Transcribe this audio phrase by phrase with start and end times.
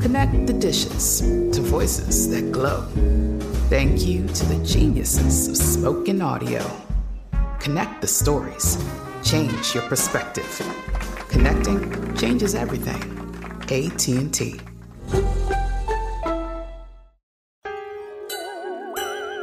[0.00, 2.86] Connect the dishes to voices that glow.
[3.68, 6.64] Thank you to the geniuses of spoken audio.
[7.58, 8.82] Connect the stories.
[9.22, 10.48] Change your perspective.
[11.28, 13.02] Connecting changes everything.
[13.64, 14.60] AT&T.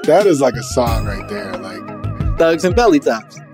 [0.05, 1.53] That is like a song right there.
[1.53, 3.39] Like Thugs and Belly Tops.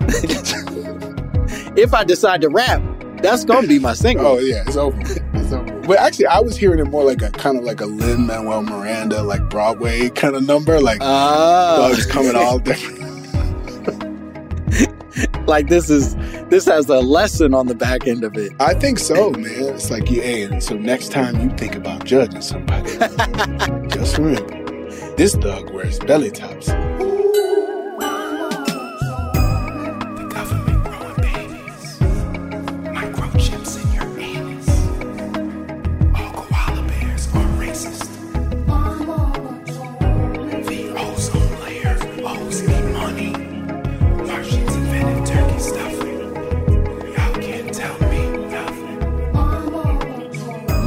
[1.76, 2.82] if I decide to rap,
[3.18, 4.26] that's gonna be my single.
[4.26, 4.98] Oh yeah, it's over.
[5.86, 8.62] But actually, I was hearing it more like a kind of like a Lin Manuel
[8.62, 11.76] Miranda, like Broadway kind of number, like Ah.
[11.90, 13.02] thugs coming all different.
[15.46, 16.16] like this is
[16.48, 18.52] this has a lesson on the back end of it.
[18.60, 19.74] I think so, man.
[19.74, 22.90] It's like, you, yeah, hey, so next time you think about judging somebody,
[23.88, 26.68] just remember, this thug wears belly tops.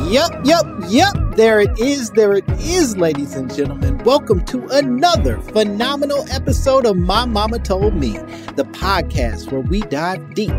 [0.10, 1.14] Yep, yep, yep.
[1.36, 2.12] There it is.
[2.12, 3.98] There it is, ladies and gentlemen.
[4.06, 8.14] Welcome to another phenomenal episode of My Mama Told Me,
[8.56, 10.54] the podcast where we dive deep,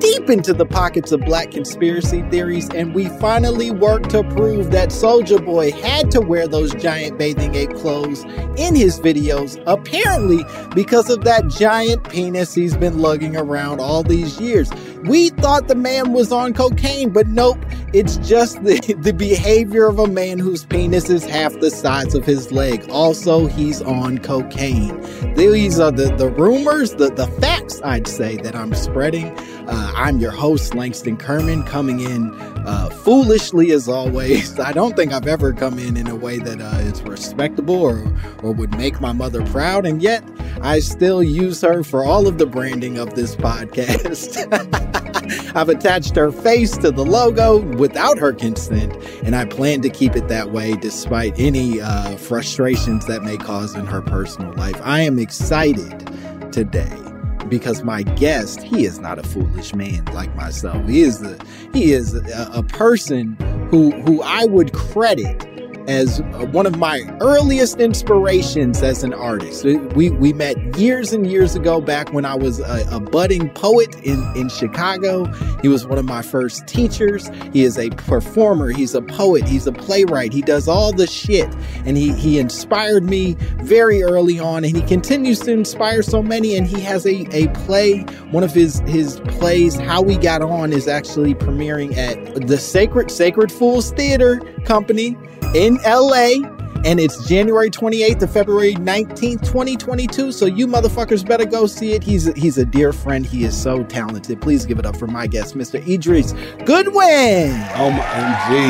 [0.00, 4.90] deep into the pockets of black conspiracy theories, and we finally work to prove that
[4.90, 8.24] Soldier Boy had to wear those giant bathing ape clothes
[8.56, 10.42] in his videos, apparently
[10.74, 14.70] because of that giant penis he's been lugging around all these years.
[15.06, 17.58] We thought the man was on cocaine, but nope,
[17.92, 22.24] it's just the, the behavior of a man whose penis is half the size of
[22.24, 22.88] his leg.
[22.90, 25.00] Also, he's on cocaine.
[25.34, 29.26] These are the, the rumors, the, the facts, I'd say, that I'm spreading.
[29.68, 32.30] Uh, I'm your host, Langston Kerman, coming in
[32.66, 34.58] uh, foolishly as always.
[34.60, 38.04] I don't think I've ever come in in a way that uh, is respectable or,
[38.42, 40.24] or would make my mother proud, and yet
[40.60, 44.52] I still use her for all of the branding of this podcast.
[45.56, 50.16] I've attached her face to the logo without her consent, and I plan to keep
[50.16, 54.80] it that way despite any uh, frustrations that may cause in her personal life.
[54.82, 57.05] I am excited today
[57.48, 60.86] because my guest he is not a foolish man like myself.
[60.88, 61.38] He is a
[61.72, 63.36] he is a, a person
[63.70, 65.55] who who i would credit
[65.88, 66.20] as
[66.52, 69.64] one of my earliest inspirations as an artist.
[69.64, 73.94] We we met years and years ago back when I was a, a budding poet
[74.02, 75.26] in in Chicago.
[75.62, 77.30] He was one of my first teachers.
[77.52, 80.32] He is a performer, he's a poet, he's a playwright.
[80.32, 84.82] He does all the shit and he he inspired me very early on and he
[84.82, 88.00] continues to inspire so many and he has a a play,
[88.30, 93.10] one of his his plays How We Got On is actually premiering at the Sacred
[93.10, 95.16] Sacred Fools Theater Company
[95.54, 96.52] in LA.
[96.84, 100.30] And it's January 28th to February 19th, 2022.
[100.30, 102.04] So you motherfuckers better go see it.
[102.04, 103.26] He's he's a dear friend.
[103.26, 104.40] He is so talented.
[104.40, 105.84] Please give it up for my guest, Mr.
[105.88, 106.32] Idris
[106.64, 107.50] Goodwin.
[107.74, 108.68] Oh my MG,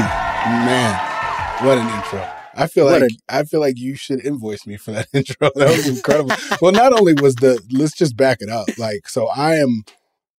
[0.64, 2.26] man, what an intro!
[2.54, 5.50] I feel What like I feel like you should invoice me for that intro.
[5.54, 6.34] That was incredible.
[6.62, 8.66] well, not only was the let's just back it up.
[8.78, 9.84] Like, so I am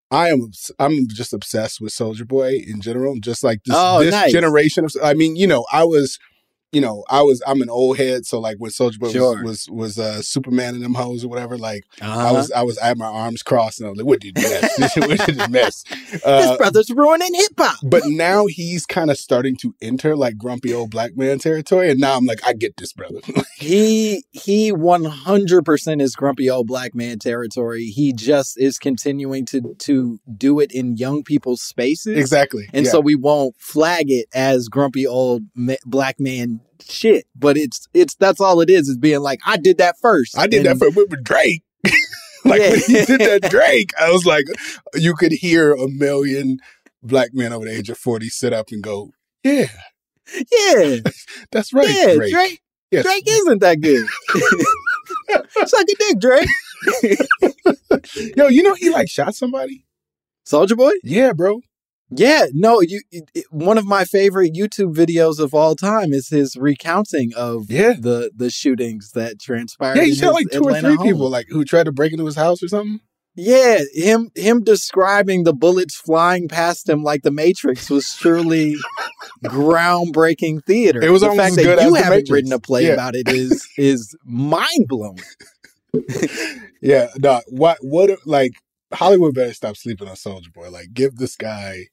[0.09, 3.17] I am I'm just obsessed with Soldier Boy in general.
[3.19, 4.31] Just like this, Oh, this nice.
[4.31, 4.95] generation of.
[5.03, 6.17] I mean, you know, I was,
[6.73, 8.25] you know, I was I'm an old head.
[8.25, 9.41] So like when Soldier Boy Sure.
[9.43, 11.57] was was, was uh, Superman in them hoes or whatever.
[11.57, 12.33] Like I Uh-huh.
[12.33, 14.43] was I was I had my arms crossed and I was like, what did you
[14.43, 14.97] mess?
[14.97, 15.83] what did you mess?
[16.11, 17.79] this Uh, brother's ruining hip hop.
[17.83, 21.99] but now he's kind of starting to enter like grumpy old black man territory, and
[21.99, 23.19] now I'm like, I get this brother.
[23.59, 27.85] He he one hundred percent is grumpy old black man territory.
[27.85, 32.69] He just is continuing to to do it in young people's spaces, exactly.
[32.71, 32.91] and Yeah.
[32.91, 37.25] so we won't flag it as grumpy old ma- black man shit.
[37.35, 40.37] But it's it's that's all it is is being like I did that first.
[40.37, 41.63] I did that And- for with Drake.
[42.45, 44.45] like when he did that Drake, I was like,
[44.95, 46.59] you could hear a million
[47.03, 49.11] black men over the age of forty sit up and go,
[49.43, 49.67] "Yeah,
[50.51, 50.97] yeah
[51.51, 53.03] that's right, yeah Drake." Drake Yes.
[53.03, 54.07] Drake isn't that good.
[55.67, 56.47] Suck a dick, Drake.
[58.37, 59.85] Yo, you know he like shot somebody.
[60.45, 60.93] Soldier Boy.
[61.03, 61.59] Yeah, bro.
[62.09, 63.01] Yeah, no, you.
[63.11, 67.93] It, one of my favorite YouTube videos of all time is his recounting of Yeah.
[67.99, 69.97] the the shootings that transpired.
[69.97, 71.05] Yeah, he shot like two or three home.
[71.05, 73.01] people like who tried to break into his house or something.
[73.35, 78.77] Yeah, him him describing the bullets flying past him like the Matrix was surely
[79.43, 81.03] groundbreaking theater.
[81.03, 82.31] It was the almost fact that good you haven't Matrix.
[82.31, 82.93] written a play Yeah.
[82.93, 85.19] about it is is mind blowing.
[86.81, 87.41] Yeah, no.
[87.49, 87.77] What?
[87.81, 88.09] What?
[88.25, 88.53] Like
[88.93, 90.69] Hollywood better stop sleeping on Soldier Boy.
[90.69, 91.87] Like, give this guy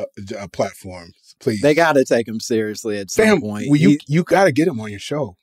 [0.00, 1.60] Uh, a, a uh, platform, please.
[1.60, 3.66] They got to take him seriously at some Fam, point.
[3.68, 5.36] well, you He- you got to get him on your show.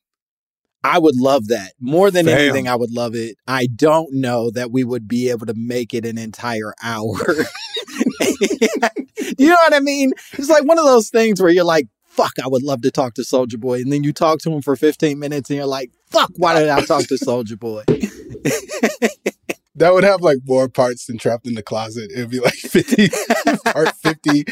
[0.84, 2.38] I would love that more than Fam.
[2.38, 2.68] anything.
[2.68, 3.36] I would love it.
[3.48, 7.18] I don't know that we would be able to make it an entire hour.
[9.38, 10.14] you know what I mean?
[10.34, 13.16] It's like one of those things where you're like, "Fuck, I would love to talk
[13.16, 15.92] to Soldier Boy," and then you talk to him for 15 minutes, and you're like,
[16.10, 17.84] "Fuck, why did I talk to Soldier Boy?"
[19.78, 22.12] That would have like more parts than trapped in the closet.
[22.14, 23.10] It'd be like fifty,
[23.72, 24.44] part fifty.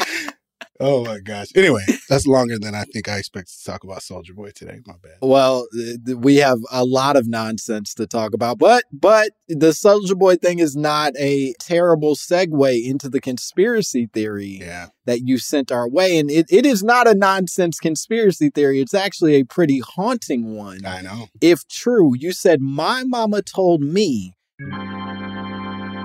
[0.78, 1.46] Oh my gosh.
[1.56, 4.80] Anyway, that's longer than I think I expected to talk about Soldier Boy today.
[4.86, 5.12] My bad.
[5.22, 9.72] Well, uh, th- we have a lot of nonsense to talk about, but but the
[9.72, 14.58] Soldier Boy thing is not a terrible segue into the conspiracy theory.
[14.60, 14.88] Yeah.
[15.06, 16.18] that you sent our way.
[16.18, 18.80] And it, it is not a nonsense conspiracy theory.
[18.80, 20.84] It's actually a pretty haunting one.
[20.84, 21.28] I know.
[21.40, 24.34] If true, you said, My mama told me.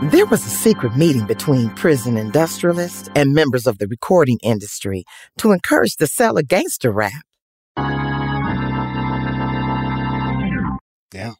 [0.10, 5.04] There was a secret meeting between prison industrialists and members of the recording industry
[5.38, 7.22] to encourage the sale of gangster rap.
[11.14, 11.34] Yeah,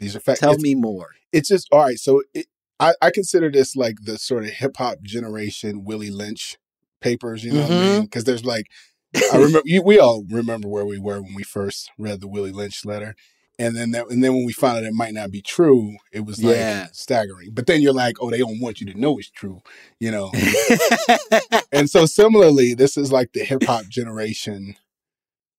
[0.00, 0.40] these are facts.
[0.40, 1.10] Tell It's- me more.
[1.32, 1.98] it's just all right.
[1.98, 2.46] So it,
[2.80, 6.56] I, I consider this like the sort of hip hop generation Willie Lynch
[7.00, 7.44] papers.
[7.44, 7.92] You know what I Mm-hmm.
[7.94, 8.02] mean?
[8.02, 8.66] Because there's like
[9.32, 12.52] I remember you, we all remember where we were when we first read the Willie
[12.52, 13.14] Lynch letter.
[13.60, 16.20] And then that, and then when we found out it might not be true, it
[16.24, 16.86] was like Yeah.
[16.92, 17.50] staggering.
[17.52, 19.60] But then you're like, oh, they don't want you to know it's true,
[19.98, 20.30] you know.
[21.72, 24.76] and so similarly, this is like the hip hop generation,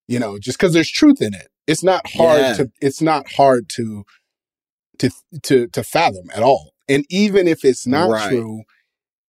[0.07, 1.49] you know, just because there's truth in it.
[1.67, 2.53] It's not hard Yeah.
[2.53, 4.05] to it's not hard to
[4.99, 5.09] to
[5.43, 6.73] to to fathom at all.
[6.87, 8.29] And even if it's not Right.
[8.29, 8.63] true,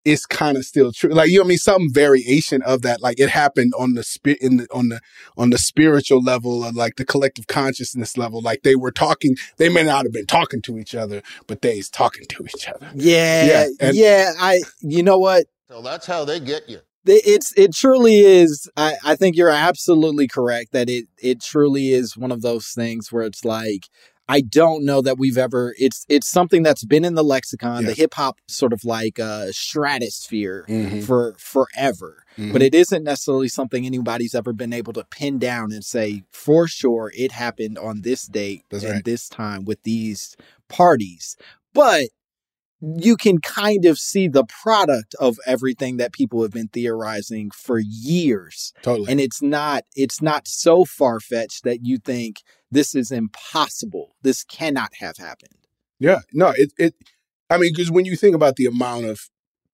[0.04, 1.10] it's kind of still true.
[1.10, 3.00] Like you know, what I mean, some variation of that.
[3.02, 5.00] Like it happened on the spirit in the on the
[5.36, 8.40] on the spiritual level or like the collective consciousness level.
[8.40, 9.36] Like they were talking.
[9.58, 12.90] They may not have been talking to each other, but they's talking to each other.
[12.94, 14.32] yeah, Yeah, and- yeah.
[14.38, 15.46] I, you know what?
[15.68, 16.80] So that's how they get you.
[17.06, 18.68] It's it truly is.
[18.76, 23.10] I, I think you're absolutely correct that it it truly is one of those things
[23.10, 23.84] where it's like
[24.30, 25.74] I don't know that we've ever.
[25.78, 29.46] It's it's something that's been in the lexicon, the hip hop sort of like uh,
[29.50, 31.02] stratosphere Mhm.
[31.04, 32.24] for forever.
[32.38, 32.52] Mhm.
[32.52, 36.68] But it isn't necessarily something anybody's ever been able to pin down and say for
[36.68, 39.04] sure it happened on this date That's and right.
[39.04, 40.36] this time with these
[40.68, 41.36] parties.
[41.74, 42.10] But
[42.80, 47.78] you can kind of see the product of everything that people have been theorizing for
[47.78, 49.10] years Totally.
[49.10, 52.36] and it's not it's not so far-fetched that you think
[52.70, 55.54] this is impossible this cannot have happened
[55.98, 56.94] Yeah, no, it it.
[57.50, 59.20] I mean, because when you think about the amount of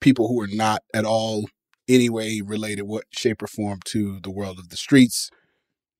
[0.00, 1.47] people who are not at all
[1.88, 5.31] anyway related, what shape or form to the world of the streets,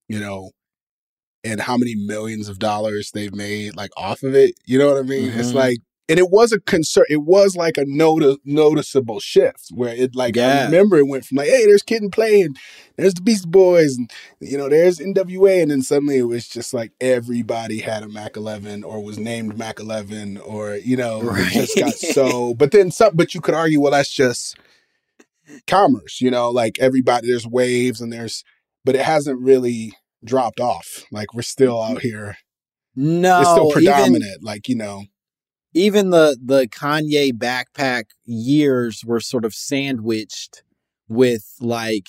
[0.09, 0.51] you know,
[1.45, 4.99] and how many millions of dollars they've made like off of it, you know what
[4.99, 5.33] I mean?
[5.39, 5.55] It's Mhm.
[5.55, 7.05] like, and it was a concern.
[7.11, 11.37] It was like a noti- noticeable shift where it like I remember it went from
[11.39, 12.57] like, hey, there's Kid and Play, and
[12.97, 14.11] there's the Beastie Boys, and
[14.41, 18.37] you know, there's NWA, and then suddenly it was just like everybody had a Mac
[18.37, 22.55] 11 or was named Mac 11, or you know, it just got so.
[22.59, 24.57] But then some, but you could argue, well, that's just
[25.67, 27.29] commerce, you know, like everybody.
[27.29, 28.45] There's waves, and there's,
[28.85, 29.93] but it hasn't really
[30.25, 31.05] dropped off.
[31.11, 32.37] Like we're still out here.
[32.95, 34.43] no it's still even- predominant.
[34.43, 35.05] like you know,
[35.77, 40.63] even the the Kanye backpack years were sort of sandwiched
[41.09, 42.09] with like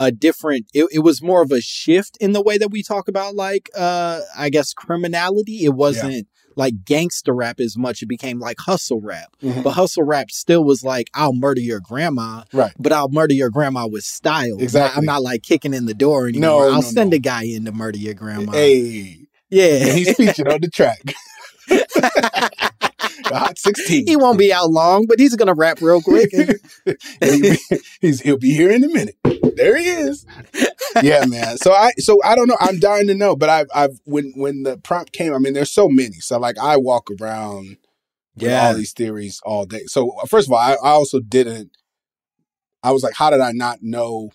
[0.00, 3.08] a different it, it was more of a shift in the way that we talk
[3.08, 5.64] about like uh I guess criminality.
[5.64, 8.02] It wasn't like gangster rap as much.
[8.02, 9.28] It became like hustle rap.
[9.42, 9.64] Mhm.
[9.64, 12.72] But hustle rap still was like I'll murder your grandma, Right.
[12.78, 14.58] but I'll murder your grandma with style.
[14.60, 14.96] Exactly.
[14.98, 16.48] I'm not like kicking in the door anymore.
[16.48, 17.16] No, I'll no, send no.
[17.16, 18.52] a guy in to murder your grandma.
[18.52, 19.64] Hey, yeah.
[19.88, 21.02] and he's featured on the track.
[23.26, 24.06] Hot 16.
[24.06, 26.30] he won't be out long, but he's gonna rap real quick.
[27.20, 27.58] He'll be-
[28.00, 29.16] he's he'll be here in a minute.
[29.56, 30.24] There he is.
[31.02, 31.58] Yeah, man.
[31.58, 32.56] So I so I don't know.
[32.60, 33.34] I'm dying to know.
[33.36, 36.14] But I've I've when when the prompt came, I mean, there's so many.
[36.20, 37.76] So like I walk around
[38.36, 38.68] Yeah.
[38.68, 39.82] all these theories all day.
[39.86, 41.70] So first of all, I, I also didn't.
[42.82, 44.30] I was like, how did I not know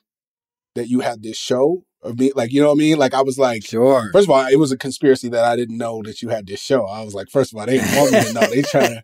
[0.76, 1.86] that you had this show?
[2.04, 2.98] Or me, like you know what I mean?
[2.98, 4.10] Like I was like, Sure.
[4.12, 6.62] First of all, it was a conspiracy that I didn't know that you had this
[6.62, 6.86] show.
[6.86, 8.48] I was like, first of all, they didn't want me to know.
[8.48, 8.88] They trying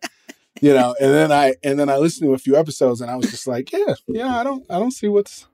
[0.60, 0.94] you know.
[1.00, 3.46] And then I and then I listened to a few episodes, and I was just
[3.46, 4.38] like, yeah, yeah.
[4.38, 5.46] I don't, I don't see what's,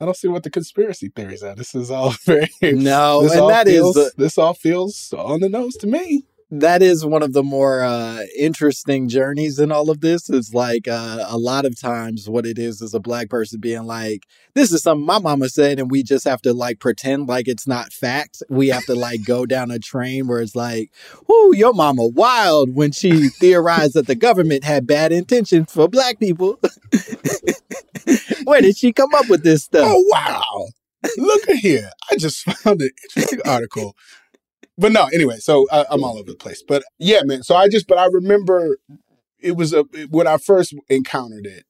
[0.00, 1.54] I don't see what the conspiracy theories are.
[1.54, 5.40] This is all very No, and all that is feels, the, this all feels on
[5.40, 6.24] the nose to me.
[6.50, 10.28] That is one of the more uh, interesting journeys in all of this.
[10.28, 13.84] Is like uh, a lot of times what it is is a black person being
[13.84, 17.46] like, "This is something my mama said," and we just have to like pretend like
[17.46, 18.42] it's not fact.
[18.48, 20.90] We have to like go down a train where it's like,
[21.28, 26.18] "Whoo, your mama wild" when she theorized that the government had bad intentions for black
[26.18, 26.58] people.
[28.44, 29.84] Where did she come up with this stuff?
[29.86, 30.66] Oh wow!
[31.16, 31.90] Look at here.
[32.10, 33.94] I just found an interesting article.
[34.80, 35.36] But no, anyway.
[35.38, 36.62] So I, I'm all over the place.
[36.66, 37.42] But yeah, man.
[37.42, 38.76] So I just, but I remember
[39.38, 41.64] it was a when I first encountered it.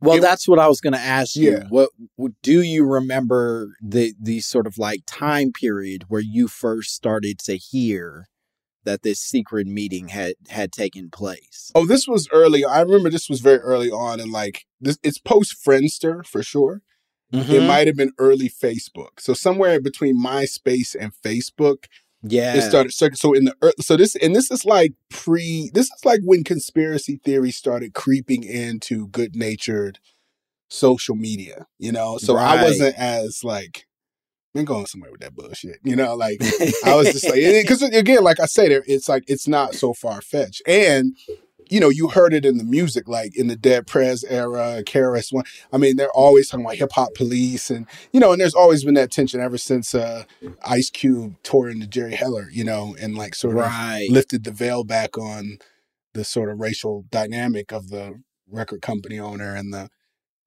[0.00, 1.52] Well, It- that's what I was going to ask you.
[1.52, 1.64] Yeah.
[1.68, 6.94] What what- do you remember the the sort of like time period where you first
[6.94, 8.26] started to hear
[8.84, 11.70] that this secret meeting had had taken place?
[11.74, 12.64] Oh, this was early.
[12.64, 16.82] I remember this was very early on, and like this, it's post Friendster for sure.
[17.32, 17.66] It Mhm.
[17.66, 19.20] might have been early Facebook.
[19.20, 21.84] So somewhere between MySpace and Facebook,
[22.22, 22.54] yeah.
[22.54, 22.92] it started.
[22.92, 25.70] So, so in the ear- so this and this is like pre.
[25.72, 29.98] This is like when conspiracy theories started creeping into good natured
[30.68, 31.66] social media.
[31.78, 33.84] You know, so I wasn't as like.
[34.54, 36.14] Been going somewhere with that bullshit, you know.
[36.14, 36.40] Like
[36.84, 39.92] I was just like, because again, like I say, there, it's like it's not so
[39.92, 41.14] far fetched, and
[41.70, 45.32] you know, you heard it in the music, like in the Dead Prez era, KRS
[45.32, 45.44] One.
[45.72, 48.84] I mean, they're always talking about hip hop police, and you know, and there's always
[48.84, 50.24] been that tension ever since uh,
[50.64, 54.06] Ice Cube tore into Jerry Heller, you know, and like sort right.
[54.08, 55.58] of lifted the veil back on
[56.14, 58.20] the sort of racial dynamic of the
[58.50, 59.88] record company owner and the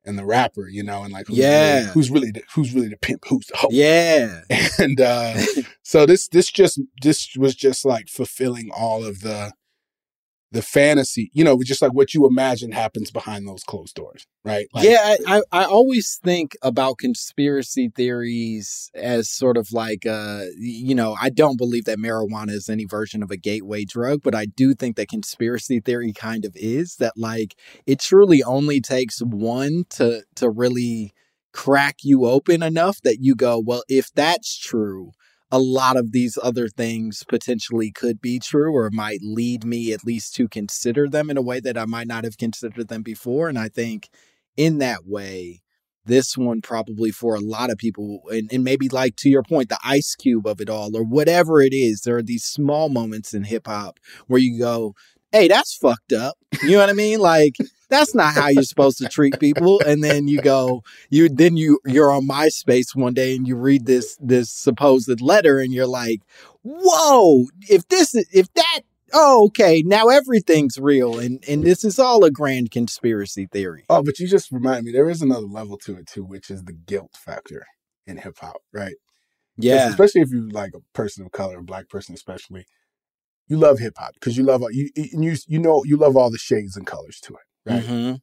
[0.03, 1.75] and the rapper, you know, and like who's Yeah.
[1.81, 4.41] really, who's really the, who's really the pimp, who's the hoe, Yeah.
[4.79, 5.39] and uh,
[5.83, 9.53] so this this just this was just like fulfilling all of the
[10.51, 14.67] the fantasy, you know, just like what you imagine happens behind those closed doors, right?
[14.73, 20.93] Like, yeah, I, I, always think about conspiracy theories as sort of like, uh, you
[20.93, 24.45] know, I don't believe that marijuana is any version of a gateway drug, but I
[24.45, 27.55] do think that conspiracy theory kind of is that, like,
[27.85, 31.13] it truly only takes one to to really
[31.53, 35.11] crack you open enough that you go, well, if that's true,
[35.51, 40.05] a lot of these other things potentially could be true or might lead me at
[40.05, 43.49] least to consider them in a way that I might not have considered them before.
[43.49, 44.09] And I think
[44.55, 45.61] in that way,
[46.05, 49.69] this one probably for a lot of people, and, and maybe like to your point,
[49.69, 53.33] the ice cube of it all, or whatever it is, there are these small moments
[53.33, 54.95] in hip hop where you go,
[55.31, 56.35] Hey, that's fucked up.
[56.63, 57.19] You know what I mean?
[57.19, 57.55] Like,
[57.91, 59.81] that's not how you're supposed to treat people.
[59.85, 63.85] And then you go, you then you you're on MySpace one day and you read
[63.85, 66.21] this this supposed letter and you're like,
[66.63, 68.81] whoa, if this is if that
[69.13, 73.85] oh okay, now everything's real and and this is all a grand conspiracy theory.
[73.89, 76.63] Oh, but you just remind me there is another level to it too, which is
[76.63, 77.65] the guilt factor
[78.07, 78.95] in hip hop, right?
[79.57, 79.89] Yeah.
[79.89, 82.65] especially if you like a person of color, a black person especially,
[83.51, 86.15] you love hip hop because you love all you and you you know you love
[86.17, 87.83] all the shades and colors to it, right?
[87.83, 88.21] Mhm.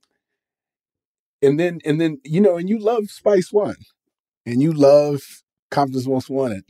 [1.43, 3.77] and then and then you know and you love spice one
[4.47, 5.23] and you love
[5.71, 6.65] compton's most wanted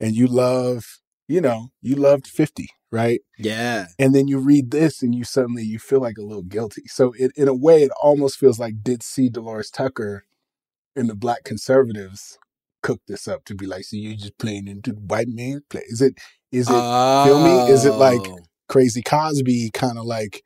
[0.00, 3.86] and you love you know you loved 50 right Yeah.
[3.98, 7.12] and then you read this and you suddenly you feel like a little guilty so
[7.18, 9.28] it, in a way it almost feels like did C.
[9.28, 10.24] Delores Tucker
[10.96, 12.38] and the black conservatives
[12.82, 15.82] cook this up to be like so you're just playing into the white man's play
[15.86, 16.18] is it
[16.52, 17.72] is it feel me?
[17.72, 18.38] Is it like- Oh.
[18.68, 20.42] crazy cosby kind of like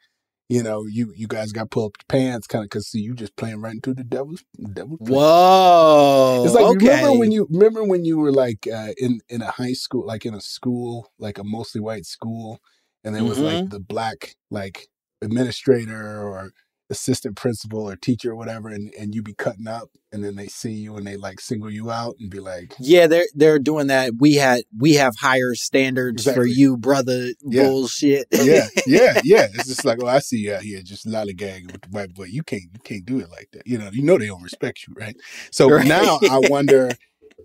[0.49, 3.14] you know you you guys got pull up your pants kind of because see you
[3.14, 4.42] just playing right into the devil's
[4.73, 5.14] devil's play.
[5.16, 6.42] Whoa.
[6.44, 6.87] It's like okay.
[6.88, 10.25] remember when you remember when you were like uh, in in a high school, like
[10.26, 12.61] in a school, like a mostly white school,
[13.02, 13.62] and there was Mm-hmm.
[13.62, 14.88] like the black like
[15.23, 16.52] administrator or
[16.91, 20.47] assistant principal or teacher or whatever, and and you be cutting up, and then they
[20.47, 23.87] see you and they like single you out and be like, Yeah, they're they're doing
[23.88, 24.12] that.
[24.19, 27.29] We had we have higher standards for you, brother.
[27.43, 27.64] Yeah.
[27.64, 28.26] Bullshit.
[28.33, 29.47] yeah, yeah, yeah.
[29.55, 32.25] It's just like, oh, I see you out here just lollygagging with the white boy.
[32.25, 33.67] You can't, you can't do it like that.
[33.67, 35.17] You know, you know they don't respect you, right?
[35.50, 35.87] So Right.
[35.87, 36.91] now I wonder,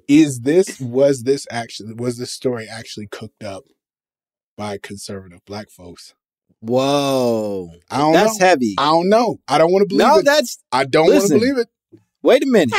[0.08, 3.64] is this was this actually was this story actually cooked up
[4.58, 6.14] by conservative black folks?
[6.62, 8.46] Whoa, I don't that's know.
[8.46, 8.76] heavy.
[8.78, 9.40] I don't know.
[9.48, 10.26] I don't want to believe No, it.
[10.26, 11.68] No, that's I don't want to believe it.
[12.22, 12.72] wait a minute.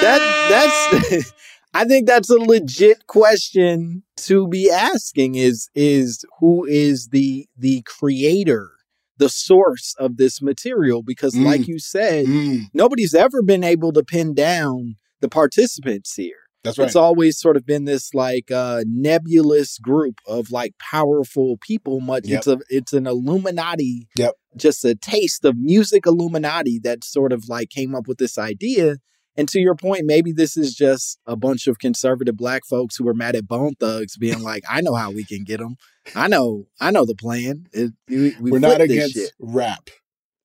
[0.00, 1.32] That that's
[1.74, 7.82] I think that's a legit question to be asking is is who is the the
[7.82, 8.70] creator,
[9.18, 11.44] the source of this material because Mm.
[11.44, 16.47] like you said, Mm, nobody's ever been able to pin down the participants here.
[16.64, 16.86] That's right.
[16.86, 22.00] It's always sort of been this like uh nebulous group of like powerful people.
[22.00, 22.38] Much Yep.
[22.38, 24.08] it's a it's an Illuminati.
[24.16, 24.34] Yep.
[24.56, 28.96] Just a taste of music Illuminati that sort of like came up with this idea.
[29.36, 33.04] And to your point, maybe this is just a bunch of conservative black folks who
[33.04, 35.76] were mad at Bone Thugs, being like, "I know how we can get them.
[36.16, 37.66] I know, I know the plan.
[37.72, 39.90] It, we, we We're not against shit." rap.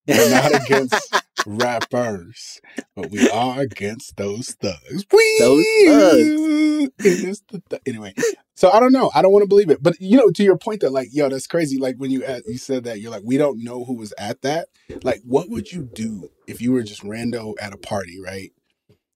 [0.07, 2.61] We're not against rappers,
[2.95, 5.05] but we are against those thugs.
[5.39, 7.41] Those thugs.
[7.49, 8.13] The th- Anyway,
[8.55, 9.11] so I don't know.
[9.15, 9.81] I don't want to believe it.
[9.81, 11.77] But you know, to your point that like, yo, that's crazy.
[11.79, 14.41] Like when you had, you said that, you're like, we don't know who was at
[14.41, 14.67] that.
[15.03, 18.51] Like, what would you do if you were just rando at a party, right?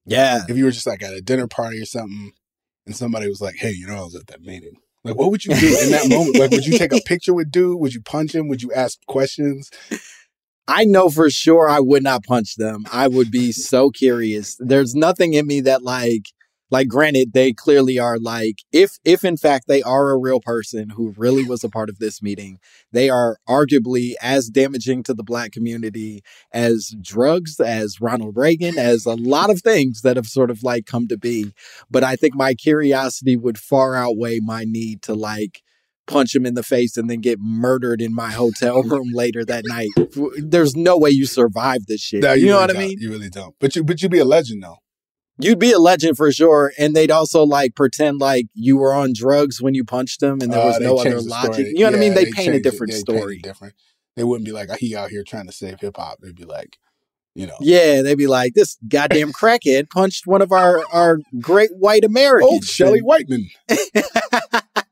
[0.06, 0.42] Yeah.
[0.48, 2.32] If you were just like at a dinner party or something,
[2.86, 4.78] and somebody was like, hey, you know, I was at that meeting.
[5.04, 6.38] Like, what would you do in that moment?
[6.38, 7.80] Like, would you take a picture with dude?
[7.80, 8.48] Would you punch him?
[8.48, 9.70] Would you ask questions?
[10.68, 12.86] I know for sure I would not punch them.
[12.92, 14.58] I would be so curious.
[14.60, 16.26] There's nothing in me that like
[16.70, 20.90] like granted they clearly are like if if in fact they are a real person
[20.90, 22.60] who really was a part of this meeting,
[22.92, 26.22] they are arguably as damaging to the black community
[26.52, 30.86] as drugs, as Ronald Reagan, as a lot of things that have sort of like
[30.86, 31.54] come to be.
[31.90, 35.62] But I think my curiosity would far outweigh my need to like
[36.08, 39.64] punch him in the face and then get murdered in my hotel room later that
[39.68, 39.90] night.
[40.38, 42.22] There's no way you survive this shit.
[42.24, 42.98] No, you know really what I mean?
[43.00, 43.56] You really don't.
[43.60, 44.78] But you, but you'd be a legend though.
[45.40, 46.74] You'd be a legend for sure.
[46.80, 50.52] And they'd also like pretend like you were on drugs when you punched him and
[50.52, 51.68] there Uh, was they no other logic.
[51.68, 52.16] You know what I mean?
[52.16, 53.38] They, they paint a different paint it story.
[53.40, 53.76] different.
[54.16, 56.18] They wouldn't be like, he out here trying to save hip hop.
[56.22, 56.78] They'd be like,
[57.36, 61.70] you know, Yeah, they'd be like, this goddamn crackhead punched one of our, our great
[61.76, 62.52] white Americans.
[62.52, 63.48] Old Shelly Whiteman,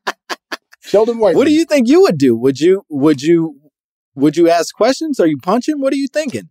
[0.86, 1.38] Sheldon Whiteman.
[1.38, 2.36] What do you think you would do?
[2.36, 3.60] Would you would you
[4.14, 5.20] would you ask questions?
[5.20, 5.80] Are you punching?
[5.80, 6.48] What are you thinking?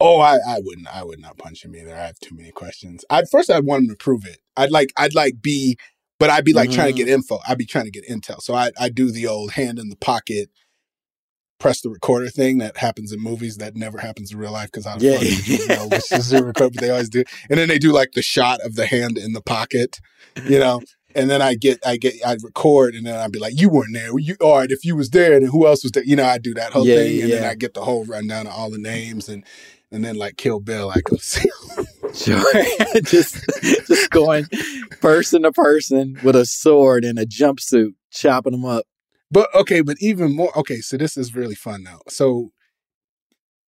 [0.00, 0.86] Oh, I, I wouldn't.
[0.94, 1.92] I would not punch him either.
[1.94, 3.04] I have too many questions.
[3.10, 4.38] I'd first I'd want him to prove it.
[4.56, 5.76] I'd like I'd like be,
[6.20, 7.06] but I'd be like trying to Mm-hmm.
[7.06, 7.38] get info.
[7.48, 8.40] I'd be trying to get intel.
[8.40, 10.50] So I I do the old hand in the pocket,
[11.58, 14.86] press the recorder thing that happens in movies that never happens in real life because
[14.86, 15.18] I don't Yeah.
[15.18, 17.24] fucking know which is the record, but they always do.
[17.50, 19.98] And then they do like the shot of the hand in the pocket,
[20.44, 20.80] you know.
[21.14, 23.94] And then I get, I get, I'd record, and then I'd be like, "You weren't
[23.94, 24.16] there.
[24.18, 24.70] You all right?
[24.70, 26.04] If you was there, then who else was there?
[26.04, 27.50] You know, I do that whole Yeah, thing, and then yeah.
[27.50, 29.42] I get the whole rundown of all the names, and
[29.90, 31.48] and then like Kill Bill, I go see.
[32.14, 32.42] Sure.
[33.04, 33.36] just
[33.86, 34.46] just going
[35.00, 38.84] person to person with a sword and a jumpsuit, chopping them up.
[39.30, 40.56] But okay, but even more.
[40.58, 42.00] Okay, so this is really fun now.
[42.08, 42.50] So,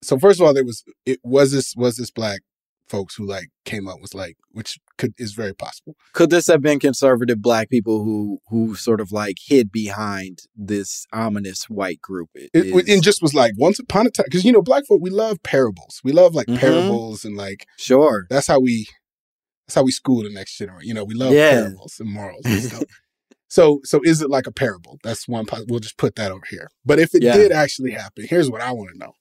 [0.03, 2.41] so first of all, there was it was this was this black
[2.89, 5.97] folks who like came up with like which could is very possible.
[6.13, 11.07] Could this have been conservative black people who who sort of like hid behind this
[11.13, 12.29] ominous white group?
[12.35, 14.87] It It, is- and just was like once upon a time because you know black
[14.87, 16.01] folk we love parables.
[16.05, 16.59] We love like Mhm.
[16.59, 18.27] parables and like sure.
[18.31, 18.87] that's how we
[19.67, 20.87] that's how we school the next generation.
[20.89, 21.51] You know, we love Yeah.
[21.63, 22.85] parables and morals and stuff.
[23.49, 24.99] So, so is it like a parable?
[25.05, 25.47] That's one.
[25.47, 26.69] pos- We'll just put that over here.
[26.85, 27.37] But if it Yeah.
[27.37, 29.13] did actually happen, here's what I want to know: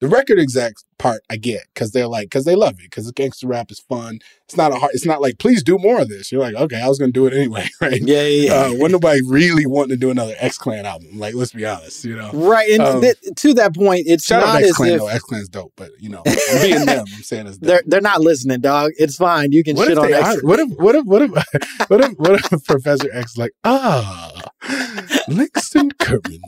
[0.00, 3.46] the record exec part I get because they're like because they love it because gangster
[3.46, 4.18] rap is fun.
[4.46, 4.92] It's not a hard.
[4.94, 6.30] It's not like please do more of this.
[6.32, 8.00] You're like okay, I was gonna do it anyway, right?
[8.02, 8.54] Yeah, yeah, yeah.
[8.54, 12.04] Uh, when nobody really wanting to do another X Clan album, like let's be honest,
[12.04, 12.30] you know.
[12.32, 12.70] right.
[12.70, 15.06] And um, th- to that point, it's Shout out not X as Clan if though.
[15.08, 17.04] X Clan's dope, but you know, I'm being them.
[17.06, 17.66] I'm saying it's dope.
[17.68, 18.92] they're they're not listening, dog.
[18.98, 19.52] It's fine.
[19.52, 20.28] You can What shit if on X.
[20.36, 20.40] are?
[20.42, 21.30] What if what if what if
[21.88, 24.32] what if what if Professor X like ah
[25.28, 26.40] Langston Kerman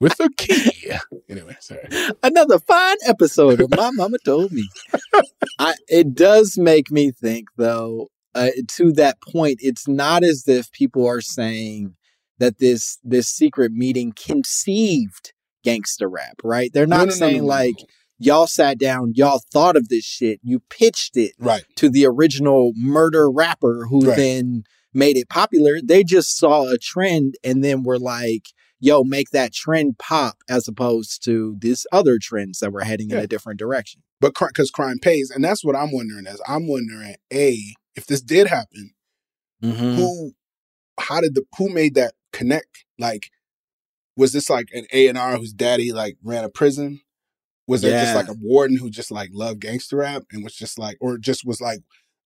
[0.00, 0.92] with a key?
[1.28, 1.88] Anyway, sorry.
[2.22, 4.68] another fine episode of My Mama Told Me.
[5.58, 10.70] I, it does make me think, though, uh, to that point, it's not as if
[10.72, 11.94] people are saying
[12.38, 15.32] that this this secret meeting conceived
[15.64, 16.70] gangster rap, right?
[16.72, 17.76] They're not no, no, saying no, like
[18.18, 21.64] y'all sat down, y'all thought of this shit, you pitched it right.
[21.76, 24.16] to the original murder rapper who Right.
[24.16, 25.80] then made it popular.
[25.82, 28.48] They just saw a trend and then were like,
[28.80, 33.16] yo, make that trend pop as opposed to these other trends that were heading in
[33.18, 34.02] a different direction.
[34.20, 36.26] but because crime pays, and that's what I'm wondering.
[36.26, 37.58] is I'm wondering, a
[37.94, 38.92] if this did happen,
[39.62, 39.94] Mhm.
[39.96, 40.32] who,
[40.98, 42.84] how did the who made that connect?
[42.98, 43.30] Like,
[44.16, 47.00] was this like an A and R whose daddy like ran a prison?
[47.66, 50.78] Was there just like a warden who just like loved gangster rap and was just
[50.78, 51.80] like, or just was like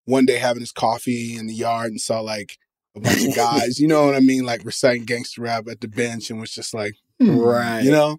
[0.05, 2.59] one day having his coffee in the yard and saw like
[2.97, 5.89] a bunch of guys, you know what I mean, like reciting gangster rap at the
[5.89, 7.83] bench and was just like, hmm, Right.
[7.85, 8.19] you know,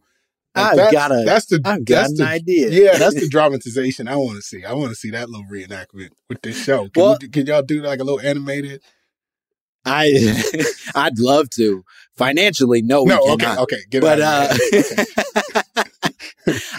[0.55, 2.69] Like, I've got a- that's the I've got that's an the, idea.
[2.69, 4.63] Yeah, that's the dramatization I want to see.
[4.65, 6.89] I want to see that little reenactment with this show.
[6.89, 8.81] Can, Well- we can y'all do like a little animated?
[9.83, 10.11] I
[10.95, 11.83] I'd love to.
[12.15, 13.57] Financially, no, no, we okay, cannot.
[13.63, 14.53] okay, get but uh.
[14.73, 15.03] Okay.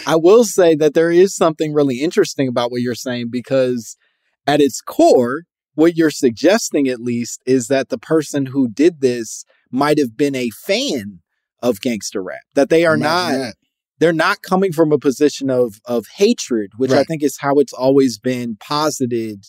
[0.05, 3.97] I will say that there is something really interesting about what you're saying because
[4.45, 5.43] at its core,
[5.75, 10.35] what you're suggesting at least is that the person who did this might have been
[10.35, 11.19] a fan
[11.61, 12.41] of gangster rap.
[12.55, 13.55] That they are not that.
[13.99, 17.73] they're not coming from a position of of hatred, which I think is how it's
[17.73, 19.45] always been posited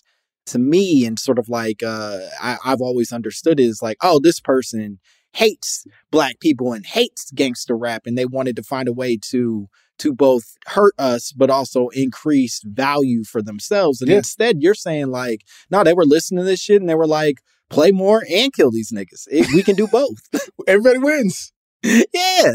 [0.47, 4.41] to me and sort of like uh I, I've always understood is like, oh, this
[4.41, 5.01] person
[5.33, 9.69] hates black people and hates gangster rap and they wanted to find a way to
[9.99, 14.01] to both hurt us but also increase value for themselves.
[14.01, 14.19] And Yeah.
[14.19, 17.41] instead you're saying like, no, they were listening to this shit and they were like,
[17.71, 19.27] play more and kill these niggas.
[19.31, 20.29] It- we can do both.
[20.67, 21.53] Everybody wins.
[21.83, 22.53] yeah.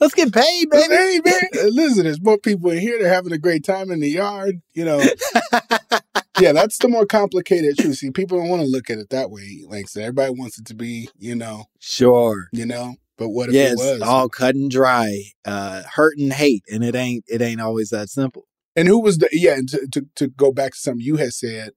[0.00, 0.94] Let's get paid, baby.
[0.94, 1.42] Hey man,
[1.74, 2.98] listen, there's more people in here.
[3.00, 4.60] They're having a great time in the yard.
[4.74, 4.98] You know,
[6.40, 7.96] yeah, that's the more complicated truth.
[7.96, 9.64] See, people don't want to look at it that way.
[9.66, 12.46] Like, so everybody wants it to be, you know, Sure.
[12.52, 12.94] you know.
[13.16, 14.02] But what if Yes, it was?
[14.02, 18.08] all cut and dry, uh, hurt and hate, and it ain't it ain't always that
[18.10, 18.46] simple.
[18.76, 19.54] And who was the yeah?
[19.54, 21.70] And to, to to go back to something you had said,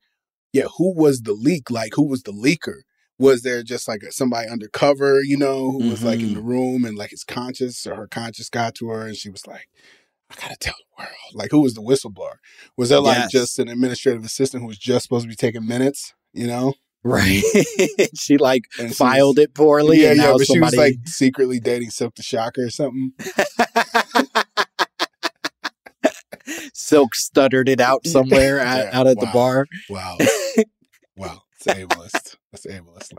[0.54, 1.70] yeah, who was the leak?
[1.70, 2.82] Like, who was the leaker?
[3.20, 6.86] Was there just like a, somebody undercover, you know, who was like in the room
[6.86, 9.68] and like his conscience or her conscience got to her and she was like,
[10.30, 11.16] I gotta tell the world.
[11.34, 12.36] Like, who was the whistleblower?
[12.78, 13.32] Was that like Yes.
[13.32, 16.74] just an administrative assistant who was just supposed to be taking minutes, you know?
[17.08, 17.42] Right.
[18.16, 20.02] she like And filed was- it poorly.
[20.04, 23.14] Yeah, and yeah, but she was like secretly dating Silk the Shocker or something.
[26.74, 29.66] Silk stuttered it out somewhere out, Yeah, out at the bar.
[29.90, 30.18] Wow.
[31.16, 31.42] wow.
[31.60, 32.36] It's ableist.
[32.52, 33.12] That's ableist.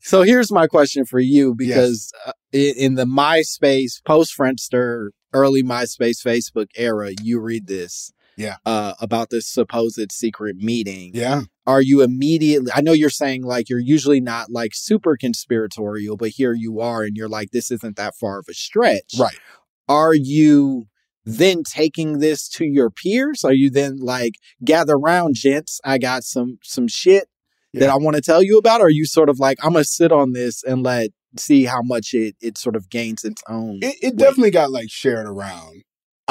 [0.00, 5.62] So here's my question for you because uh, in, in the MySpace, post Friendster, early
[5.62, 8.12] MySpace, Facebook era, you read this.
[8.36, 8.56] Yeah.
[8.64, 11.12] Uh, about this supposed secret meeting.
[11.14, 11.42] yeah.
[11.64, 12.72] Are you immediately?
[12.74, 17.02] I know you're saying like you're usually not like super conspiratorial, but here you are,
[17.04, 19.14] and you're like, this isn't that far of a stretch.
[19.18, 19.36] Right.
[19.88, 20.86] Are you
[21.24, 23.44] then taking this to your peers?
[23.44, 25.80] Are you then like, gather round, gents?
[25.84, 27.28] I got some some shit
[27.74, 28.80] that I want to tell you about.
[28.80, 31.82] Or are you sort of like, I'm gonna sit on this and let see how
[31.82, 33.78] much it it sort of gains its own.
[33.82, 35.82] It, it definitely got like shared around.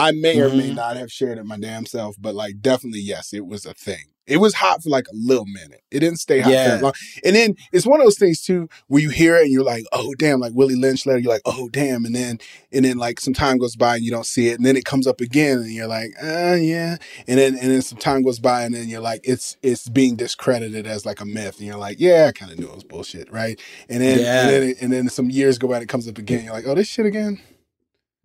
[0.02, 0.76] I may or may Mhm.
[0.76, 4.06] not have shared it my damn self, but like definitely yes, it was a thing.
[4.28, 5.82] It was hot for like a little minute.
[5.90, 6.78] It didn't stay hot Yeah.
[6.78, 6.94] for long.
[7.26, 9.84] And then it's one of those things too where you hear it and you're like,
[9.92, 12.40] oh damn, like Willie Lynch letter, you're like, oh damn, and then
[12.72, 14.86] and then like some time goes by and you don't see it, and then it
[14.86, 16.98] comes up again and you're like, uh yeah.
[17.28, 20.16] And then and then some time goes by and then you're like, it's it's being
[20.16, 22.84] discredited as like a myth, and you're like, yeah, I kind of knew it was
[22.86, 23.60] bullshit, right?
[23.90, 24.42] And then Yeah.
[24.42, 26.68] and then and then some years go by and it comes up again, you're like,
[26.68, 27.42] oh this shit again.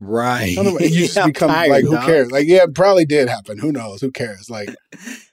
[0.00, 0.52] Right.
[0.58, 2.06] I don't know, you just Yeah, I'm become tired, like, who dog.
[2.06, 2.30] cares?
[2.30, 3.58] Like, yeah, it probably did happen.
[3.58, 4.00] Who knows?
[4.00, 4.48] Who cares?
[4.50, 4.68] Like,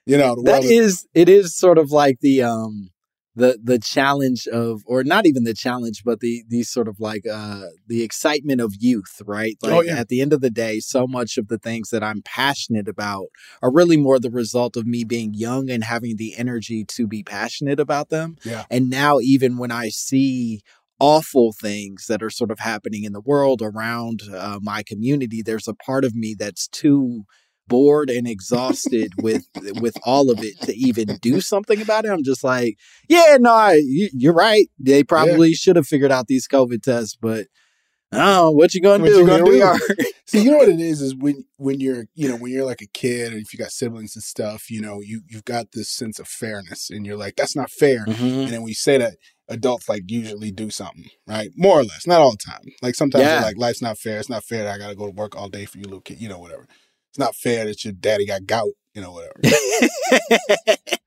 [0.05, 2.89] you know, the that is it is sort of like the um
[3.35, 7.23] the the challenge of or not even the challenge but the the sort of like
[7.25, 9.95] uh the excitement of youth right like Oh, yeah.
[9.97, 13.29] at the end of the day so much of the things that i'm passionate about
[13.63, 17.23] are really more the result of me being young and having the energy to be
[17.23, 18.65] passionate about them Yeah.
[18.69, 20.61] and now even when i see
[20.99, 25.67] awful things that are sort of happening in the world around uh, my community there's
[25.67, 27.23] a part of me that's too
[27.67, 29.47] bored and exhausted with
[29.81, 32.11] with all of it to even do something about it.
[32.11, 32.77] I'm just like,
[33.07, 34.67] yeah, no, I, you, you're right.
[34.79, 37.47] They probably should have figured out these COVID tests, but
[38.15, 39.19] oh, what you gonna What do?
[39.19, 39.77] you gonna Here we are.
[40.27, 42.81] See, you know what it is is when when you're you know when you're like
[42.81, 45.89] a kid or if you got siblings and stuff, you know you you've got this
[45.89, 48.05] sense of fairness and you're like that's not fair.
[48.05, 48.43] Mhm.
[48.43, 49.15] And then you say that,
[49.49, 52.61] adults like usually do something right, more or less, not all the time.
[52.81, 53.41] Like sometimes Yeah.
[53.41, 54.19] like life's not fair.
[54.19, 56.01] It's not fair that I got to go to work all day for you little
[56.01, 56.21] kid.
[56.21, 56.67] You know whatever.
[57.11, 58.71] It's not fair that your daddy got gout.
[58.95, 59.39] You know whatever.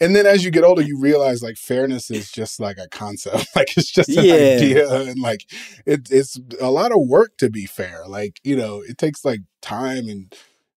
[0.00, 3.46] and then as you get older, you realize like fairness is just like a concept.
[3.56, 4.34] Like it's just an Yeah.
[4.56, 5.40] idea, and like
[5.86, 8.04] it, it's a lot of work to be fair.
[8.06, 10.34] Like you know, it takes like time and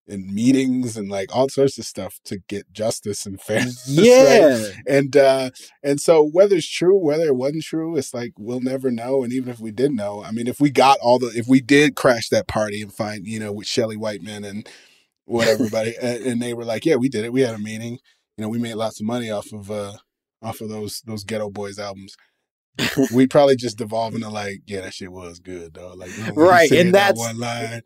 [0.08, 3.88] and meetings and like all sorts of stuff to get justice and fairness.
[3.88, 4.24] Yeah.
[4.48, 4.74] right?
[4.88, 5.50] And uh
[5.84, 9.24] and so whether it's true, whether it wasn't true, it's like we'll never know.
[9.24, 11.62] And even if we did know, I mean, if we got all the if we
[11.62, 14.68] did crash that party and find, you know, with Shelly Whiteman and
[15.26, 17.34] whatever, everybody and, and they were like, Yeah, we did it.
[17.34, 18.00] We had a meeting.
[18.40, 19.92] You know, we made lots of money off of uh
[20.42, 22.16] off of those those Geto Boys albums.
[23.14, 25.94] We'd probably just devolve into like, yeah, that shit was good though.
[25.94, 27.82] Like, you know, Right, and that that's- one line.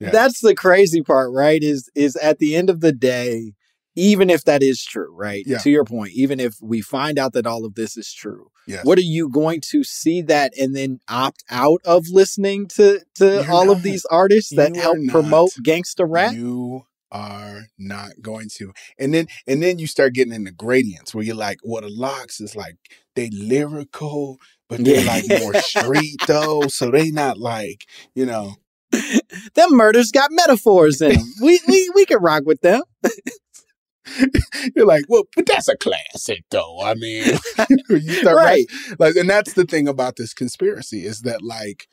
[0.00, 0.10] Yeah.
[0.10, 1.62] That's the crazy part, right?
[1.62, 3.52] Is is at the end of the day,
[3.96, 5.44] even if that is true, right?
[5.46, 5.58] Yeah.
[5.58, 8.84] To your point, even if we find out that all of this is true, Yes.
[8.86, 13.24] what are you going to see that and then opt out of listening to to
[13.42, 16.32] You're all of these artists that You help promote gangster rap?
[16.34, 18.72] You are not going to.
[18.98, 22.40] And then and then you start getting into gradients where you're like, well, the LOX
[22.40, 22.76] is like
[23.14, 26.62] they lyrical, but they're like more street though.
[26.68, 28.54] So they not like, you know,
[29.54, 31.24] Them murders got metaphors in them.
[31.42, 32.82] we we we can rock with them.
[34.74, 36.80] you're like, well, but that's a classic though.
[36.82, 37.24] I mean,
[37.90, 38.66] you start Right.
[38.98, 41.86] like and that's the thing about this conspiracy is that like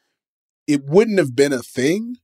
[0.68, 2.18] it wouldn't have been a thing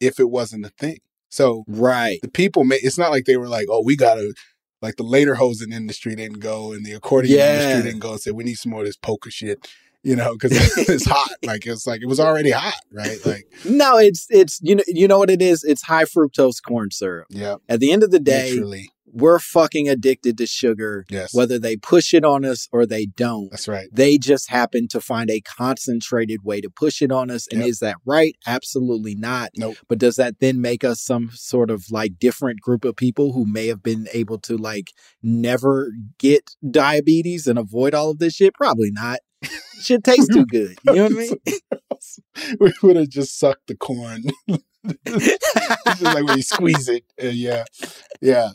[0.00, 0.98] if it wasn't a thing.
[1.30, 2.18] So Right.
[2.22, 4.34] the people made it's not like they were like, oh, we gotta
[4.82, 7.52] like the lederhosen industry didn't go and the accordion Yeah.
[7.52, 9.68] industry didn't go and say we need some more of this poker shit,
[10.02, 10.52] you know, because
[10.88, 11.32] it's hot.
[11.42, 13.18] Like it's like it was already hot, right?
[13.24, 15.64] Like No, it's it's you know you know what it is.
[15.64, 17.26] It's high fructose corn syrup.
[17.30, 21.58] yeah, At the end of the day, literally, we're fucking addicted to sugar, yes, whether
[21.58, 23.50] they push it on us or they don't.
[23.50, 23.88] that's right.
[23.92, 27.46] They just happen to find a concentrated way to push it on us.
[27.48, 27.68] And Yep.
[27.68, 28.36] is that right?
[28.46, 29.50] Absolutely not.
[29.56, 29.76] Nope.
[29.88, 33.44] But does that then make us some sort of like different group of people who
[33.46, 34.92] may have been able to like
[35.22, 38.54] never get diabetes and avoid all of this shit?
[38.54, 39.18] Probably not.
[39.80, 40.76] shit tastes too good.
[40.84, 41.36] You know what I mean?
[42.60, 44.22] we would have just sucked the corn.
[45.06, 47.04] it's just like when you squeeze it.
[47.22, 47.64] Uh, yeah,
[48.20, 48.50] yeah.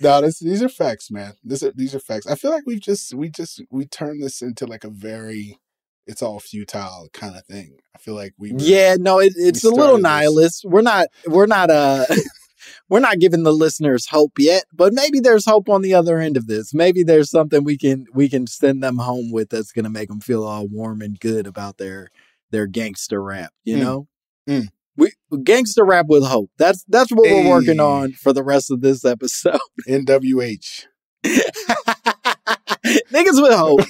[0.00, 1.34] No, this, these are facts, man.
[1.44, 2.26] This are, these are facts.
[2.26, 5.58] I feel like we've just we just we turned this into like a very
[6.06, 7.78] it's all futile kind of thing.
[7.94, 10.02] I feel like we were- Yeah, no, it, it's a little started this.
[10.02, 10.64] nihilist.
[10.66, 12.04] We're not we're not uh
[12.88, 16.36] we're not giving the listeners hope yet, but maybe there's hope on the other end
[16.36, 16.74] of this.
[16.74, 20.08] Maybe there's something we can we can send them home with that's going to make
[20.08, 22.08] them feel all warm and good about their
[22.50, 23.80] their gangster rap, you Mm.
[23.80, 24.08] know?
[24.48, 24.68] Mm.
[24.96, 26.50] We gangster rap with hope.
[26.58, 29.58] That's that's what we're working on for the rest of this episode.
[29.88, 30.86] NWH.
[32.84, 33.80] Niggas with hope.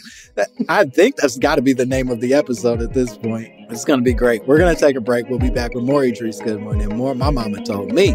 [0.69, 3.51] I think that's got to be the name of the episode at this point.
[3.71, 4.47] It's going to be great.
[4.47, 5.29] We're going to take a break.
[5.29, 8.15] We'll be back with more Idris Goodwin and more My Mama Told Me.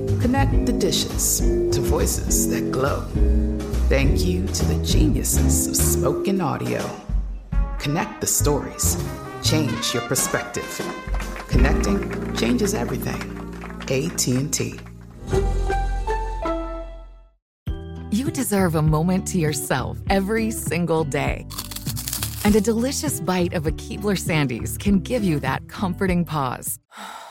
[0.21, 3.01] Connect the dishes to voices that glow.
[3.89, 6.87] Thank you to the geniuses of spoken audio.
[7.79, 9.03] Connect the stories.
[9.43, 10.79] Change your perspective.
[11.47, 13.19] Connecting changes everything.
[13.89, 14.79] AT&T.
[18.11, 21.47] You deserve a moment to yourself every single day.
[22.43, 26.77] And a delicious bite of a Keebler Sandies can give you that comforting pause.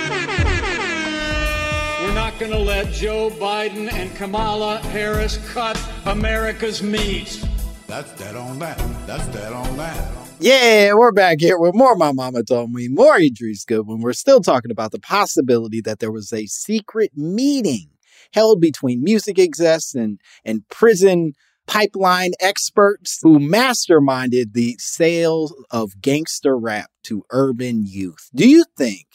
[2.41, 7.45] We're not going to let Joe Biden and Kamala Harris cut America's meat.
[7.85, 8.79] That's dead on that.
[9.05, 10.11] That's dead on that.
[10.39, 14.01] Yeah, we're back here with more My Mama Told Me, more Idris Goodwin.
[14.01, 17.89] We're still talking about the possibility that there was a secret meeting
[18.33, 21.33] held between music execs and, and prison
[21.67, 28.31] pipeline experts who masterminded the sale of gangster rap to urban youth.
[28.33, 29.05] Do you think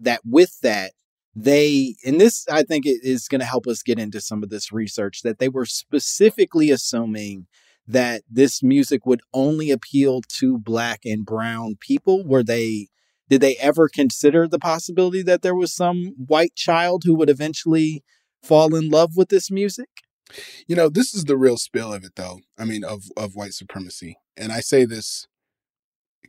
[0.00, 0.90] that with that,
[1.36, 4.50] they, and this I think it is going to help us get into some of
[4.50, 7.46] this research, that they were specifically assuming
[7.86, 12.26] that this music would only appeal to black and brown people?
[12.26, 12.88] Were they
[13.28, 18.04] did they ever consider the possibility that there was some white child who would eventually
[18.42, 19.88] fall in love with this music?
[20.66, 22.40] You know, this is the real spill of it though.
[22.58, 24.16] I mean, of of white supremacy.
[24.36, 25.26] And I say this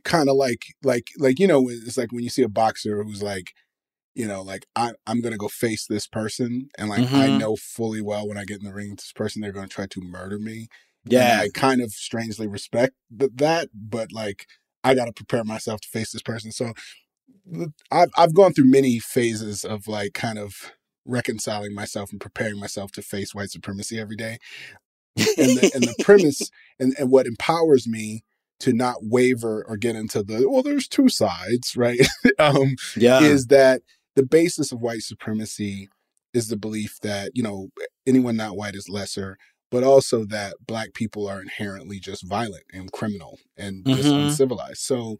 [0.04, 3.22] kind of like like like you know, it's like when you see a boxer who's
[3.22, 3.52] like
[4.16, 7.38] you know, like I, I'm gonna go face this person, and like I Mhm.
[7.38, 9.86] know fully well when I get in the ring with this person, they're gonna try
[9.86, 10.68] to murder me.
[11.04, 11.40] And Yeah.
[11.42, 14.46] I kind of strangely respect th- that, but like
[14.82, 16.50] I got to prepare myself to face this person.
[16.52, 16.72] So
[17.90, 20.72] I've I've gone through many phases of like kind of
[21.04, 24.38] reconciling myself and preparing myself to face white supremacy every day.
[25.38, 28.24] And the, and the premise and, and what empowers me
[28.60, 32.00] to not waver or get into the well, there's two sides, right?
[32.38, 33.20] um, Yeah.
[33.22, 33.82] is that
[34.16, 35.88] the basis of white supremacy
[36.34, 37.68] is the belief that you know
[38.06, 39.36] anyone not white is lesser
[39.70, 44.22] but also that black people are inherently just violent and criminal and just Mhm.
[44.22, 45.16] uncivilized so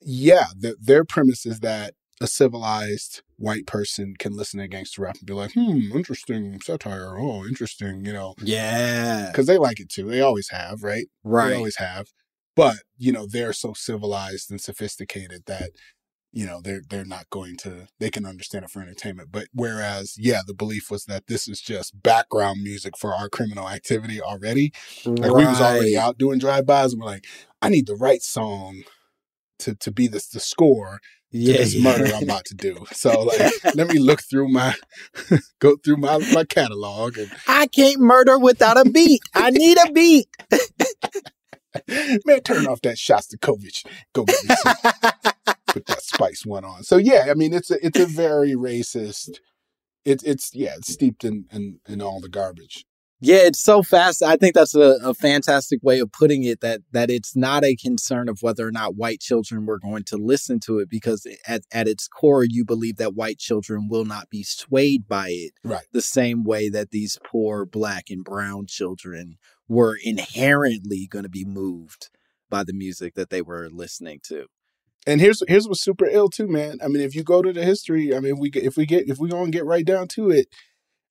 [0.00, 5.16] yeah the, their premise is that a civilized white person can listen to gangster rap
[5.18, 9.30] and be like hmm interesting satire oh interesting you know Yeah.
[9.30, 11.50] because they like it too they always have right Right.
[11.50, 12.06] they always have
[12.54, 15.70] but you know they're so civilized and sophisticated that
[16.36, 20.16] you know they're they're not going to they can understand it for entertainment but whereas
[20.18, 24.70] yeah the belief was that this is just background music for our criminal activity already
[25.06, 25.18] right.
[25.18, 27.24] like we was already out doing drive-bys and we're like
[27.62, 28.82] i need the right song
[29.58, 31.00] to to be this the score
[31.32, 31.82] to this yeah.
[31.82, 34.74] murder i'm about to do so like let me look through my
[35.58, 39.20] go through my my catalog and I can't murder without a beat.
[39.34, 40.28] I need a beat.
[42.24, 43.84] Man, turn off that Shostakovich.
[44.12, 45.54] Go get me some.
[45.66, 46.82] Put that Spice 1 on.
[46.84, 49.38] So yeah, I mean it's a it's a very racist.
[50.04, 52.84] It's it's yeah, it's steeped in in, in all the garbage.
[53.18, 54.22] Yeah, it's so fast.
[54.22, 57.74] I think that's a, a fantastic way of putting it that that it's not a
[57.74, 61.62] concern of whether or not white children were going to listen to it because at,
[61.72, 65.86] at its core you believe that white children will not be swayed by it Right.
[65.92, 71.44] the same way that these poor black and brown children were inherently going to be
[71.46, 72.10] moved
[72.50, 74.46] by the music that they were listening to.
[75.06, 76.78] And here's here's what's super ill too, man.
[76.82, 78.86] I mean, if you go to the history, I mean, if we get if we
[78.86, 80.48] get if we gonna get right down to it,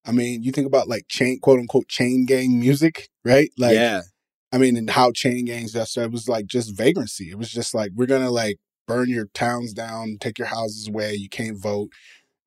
[0.05, 3.49] I mean, you think about like chain quote unquote chain gang music, right?
[3.57, 4.01] Like yeah.
[4.51, 7.29] I mean, and how chain gangs just it was like just vagrancy.
[7.29, 11.13] It was just like we're gonna like burn your towns down, take your houses away.
[11.15, 11.89] You can't vote,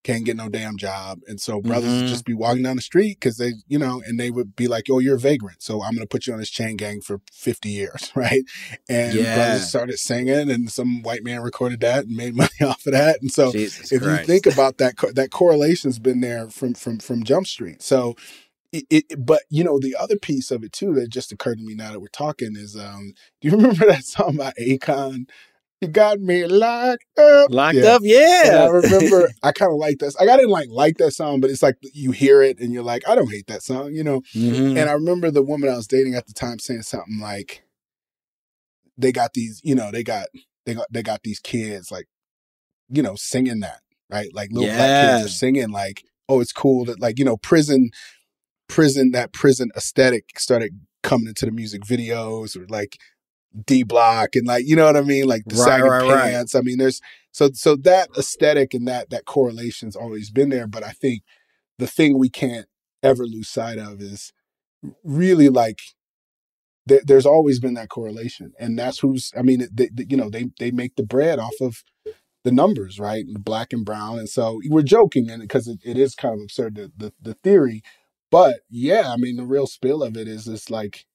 [0.04, 2.08] can't get no damn job, and so brothers would Mhm.
[2.08, 4.87] just be walking down the street because they, you know, and they would be like,
[4.90, 7.68] "Oh, you're a vagrant, so I'm gonna put you on this chain gang for 50
[7.70, 8.42] years, right?"
[8.88, 9.34] And Yeah.
[9.34, 13.20] brothers started singing, and some white man recorded that and made money off of that,
[13.20, 14.20] and so Jesus if Christ.
[14.20, 18.14] you think about that that correlation's been there from from from jump street so
[18.72, 21.64] it, it but you know the other piece of it too that just occurred to
[21.64, 25.26] me now that we're talking is um do you remember that song by akon
[25.80, 27.94] you got me locked up Locked Yeah.
[27.96, 30.14] up, And I remember I kind of like that.
[30.18, 32.82] Like I didn't like like that song, but it's like you hear it and you're
[32.82, 34.22] like, I don't hate that song, you know.
[34.34, 34.76] Mhm.
[34.76, 37.62] And I remember the woman I was dating at the time saying something like,
[38.96, 40.26] "They got these, you know, they got
[40.66, 42.06] they got they got these kids like,
[42.88, 46.84] you know, singing that right, like little black kids are singing like, oh, it's cool
[46.86, 47.90] that like you know prison,
[48.68, 52.96] prison that prison aesthetic started coming into the music videos or like
[53.66, 56.24] D Block and like you know what I mean, like the Right, sagging right, right.
[56.32, 56.54] pants.
[56.54, 57.00] I mean, there's
[57.32, 61.22] so so that aesthetic and that that correlation's always been there, but I think
[61.78, 62.66] the thing we can't
[63.02, 64.32] ever lose sight of is
[65.04, 65.78] really like
[66.87, 70.30] there, there's always been that correlation and that's who's i mean they, they- you know
[70.30, 71.82] they they make the bread off of
[72.44, 75.99] the numbers right the black and brown and so we're joking and because it, it
[75.99, 77.82] is kind of absurd the, the the theory
[78.30, 81.07] but yeah i mean the real spill of it is it's like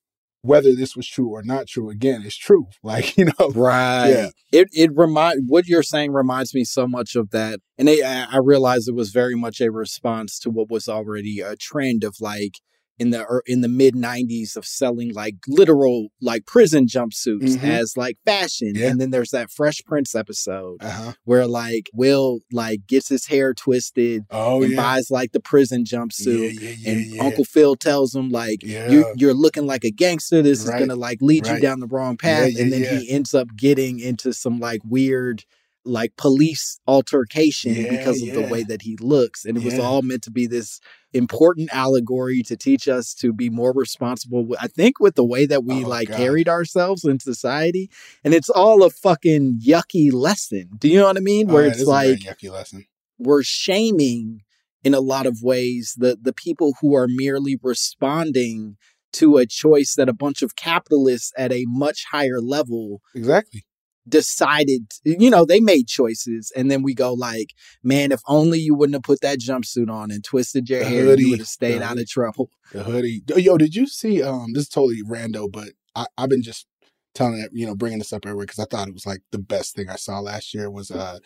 [0.43, 4.09] whether this was true or not true again it's true like you know Right.
[4.09, 4.29] Yeah.
[4.51, 8.87] It it remind what you're saying reminds me so much of that, and I realized
[8.87, 12.59] it was very much a response to what was already a trend of like
[12.99, 17.63] in the in the mid 90s of selling like literal like prison jumpsuits Mhm.
[17.63, 18.89] as like fashion Yeah.
[18.89, 21.13] and then there's that fresh prince episode Uh-huh.
[21.23, 24.77] where like will like gets his hair twisted Oh and yeah.
[24.77, 29.65] buys like the prison jumpsuit yeah, and uncle phil tells him like you, you're looking
[29.65, 30.75] like a gangster this Right.
[30.75, 33.99] is gonna like lead you down the wrong path and then he ends up getting
[33.99, 35.43] into some like weird
[35.86, 40.01] like police altercation Yeah, because of the way that he looks and it was all
[40.01, 40.79] meant to be this
[41.13, 45.63] important allegory to teach us to be more responsible i think with the way that
[45.63, 46.17] we Oh, like God.
[46.17, 47.89] carried ourselves in society
[48.23, 51.63] and it's all a fucking yucky lesson do you know what i mean Oh, where
[51.63, 52.86] yeah, it's this is a very like yucky lesson.
[53.19, 54.41] we're shaming
[54.84, 58.77] in a lot of ways the the people who are merely responding
[59.11, 63.63] to a choice that a bunch of capitalists at a much higher level Exactly.
[64.07, 68.75] Decided you know they made choices and then we go like man if only you
[68.75, 71.47] wouldn't have put that jumpsuit on and twisted your The hair hoodie, you would have
[71.47, 73.21] stayed out of trouble The hoodie.
[73.37, 74.21] Yo, did you see?
[74.21, 76.67] Um, this is totally rando, but I, I've been just
[77.13, 79.39] telling it, you know, bringing this up everywhere because I thought it was like the
[79.39, 81.19] best thing I saw last year was uh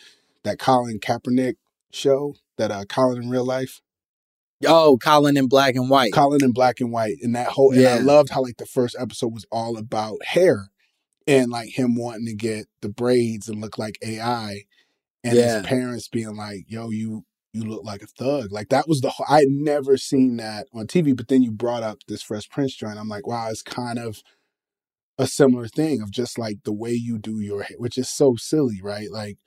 [0.44, 1.56] that Colin Kaepernick
[1.92, 3.82] show that uh Colin in real life,
[4.66, 7.72] oh colin in black and white Colin in black and white, and that whole.
[7.74, 10.70] And I loved how like the first episode was all about hair
[11.28, 14.64] and like him wanting to get the braids and look like AI,
[15.24, 15.58] and Yeah.
[15.60, 18.52] his parents being like, "Yo, you." You look like a thug.
[18.52, 19.10] Like that was the.
[19.10, 21.14] whole- I had never seen that on TV.
[21.14, 23.00] But then you brought up this Fresh Prince joint.
[23.00, 24.22] I'm like, wow, it's kind of
[25.18, 28.36] a similar thing of just like the way you do your hair, which is so
[28.36, 29.12] silly, right?
[29.12, 29.38] Like,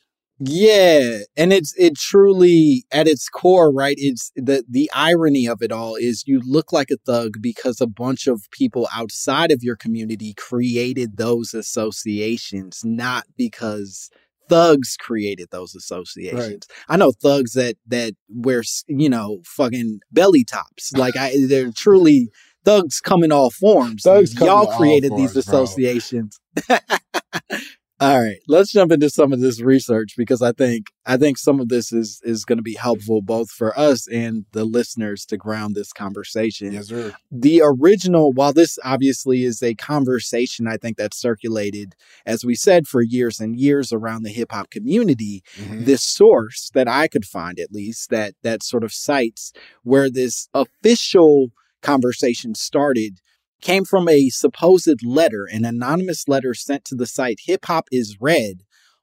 [0.42, 3.96] Yeah, and it's it truly at its core, right?
[3.98, 7.86] It's the the irony of it all is you look like a thug because a
[7.86, 14.08] bunch of people outside of your community created those associations, not because
[14.48, 16.66] thugs created those associations.
[16.88, 20.90] I know thugs that that wear you know fucking belly tops.
[20.96, 22.30] Like I, they're truly
[22.64, 24.04] thugs come in all forms.
[24.04, 25.60] Thugs come Y'all all created these forms, bro.
[25.60, 26.40] associations.
[28.02, 31.60] All right, let's jump into some of this research because I think I think some
[31.60, 35.36] of this is is going to be helpful both for us and the listeners to
[35.36, 36.72] ground this conversation.
[36.72, 37.12] yes, sir.
[37.30, 41.92] The original, while this obviously is a conversation, I think that circulated,
[42.24, 45.42] as we said, for years and years around the hip hop community.
[45.58, 45.84] Mhm.
[45.84, 50.48] This source that I could find, at least, that that sort of cites where this
[50.54, 51.48] official
[51.82, 53.18] conversation started
[53.60, 58.18] came from a supposed letter, an anonymous letter sent to the site Hip Hop is
[58.20, 58.62] Read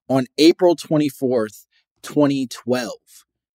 [0.10, 1.66] on April 24th,
[2.02, 2.92] 2012.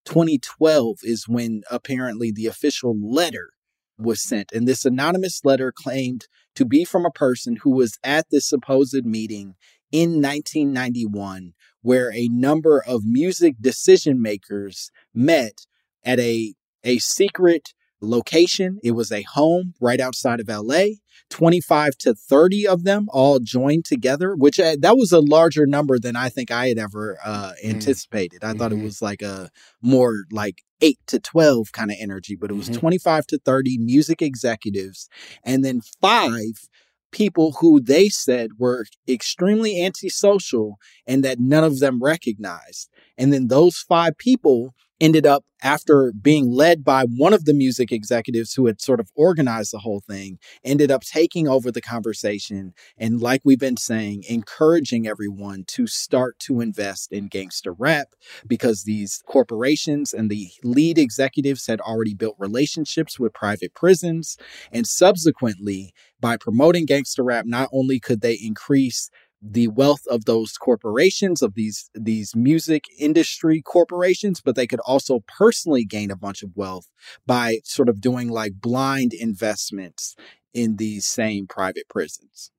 [0.05, 3.50] 2012 is when apparently the official letter
[3.98, 4.50] was sent.
[4.53, 9.05] And this anonymous letter claimed to be from a person who was at this supposed
[9.05, 9.55] meeting
[9.90, 15.66] in 1991, where a number of music decision makers met
[16.05, 18.78] at a, a secret location.
[18.82, 20.96] It was a home right outside of LA.
[21.30, 25.98] 25 to 30 of them all joined together, which uh, that was a larger number
[25.98, 28.44] than I think I had ever uh, anticipated.
[28.44, 28.82] I thought it Mhm.
[28.82, 29.48] was like a
[29.80, 32.74] more like 8 to 12 kind of energy, but it was Mhm.
[32.80, 35.09] 25 to 30 music executives
[35.44, 36.68] and then five
[37.12, 40.76] people who they said were extremely antisocial
[41.07, 42.88] and that none of them recognized.
[43.18, 47.92] And then those five people ended up, after being led by one of the music
[47.92, 52.72] executives who had sort of organized the whole thing, ended up taking over the conversation.
[52.96, 58.09] And like we've been saying, encouraging everyone to start to invest in gangster rap
[58.46, 64.36] because these corporations and the lead executives had already built relationships with private prisons.
[64.72, 69.11] And subsequently, by promoting gangster rap, not only could they increase
[69.43, 75.20] the wealth of those corporations of these these music industry corporations but they could also
[75.26, 76.86] personally gain a bunch of wealth
[77.26, 80.14] by sort of doing like blind investments
[80.55, 82.53] in these same private prisons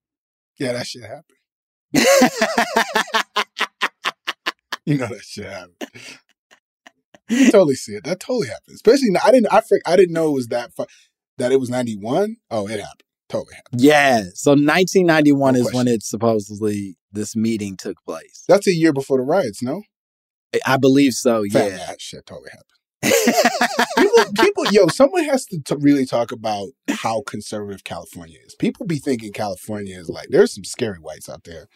[0.60, 1.38] Yeah, that shit happened.
[4.86, 5.76] You know that shit happened.
[7.30, 8.04] You totally see it.
[8.04, 8.76] That totally happened.
[8.76, 9.54] Especially, I didn't.
[9.54, 10.74] I I didn't know it was that.
[10.76, 10.86] Fu-
[11.38, 12.38] that it was ninety one.
[12.52, 13.03] Oh, it happened.
[13.34, 13.82] Totally happened.
[13.82, 18.94] yeah so 1991 No is when it supposedly this meeting took place That's a year
[18.94, 19.62] before the riots.
[19.62, 19.82] No,
[20.66, 22.70] i believe so Fam, yeah that shit totally happened.
[23.98, 28.56] People, people, yo, someone has to t- really talk about how conservative California is.
[28.56, 31.68] People be thinking California is like there's some scary whites out there.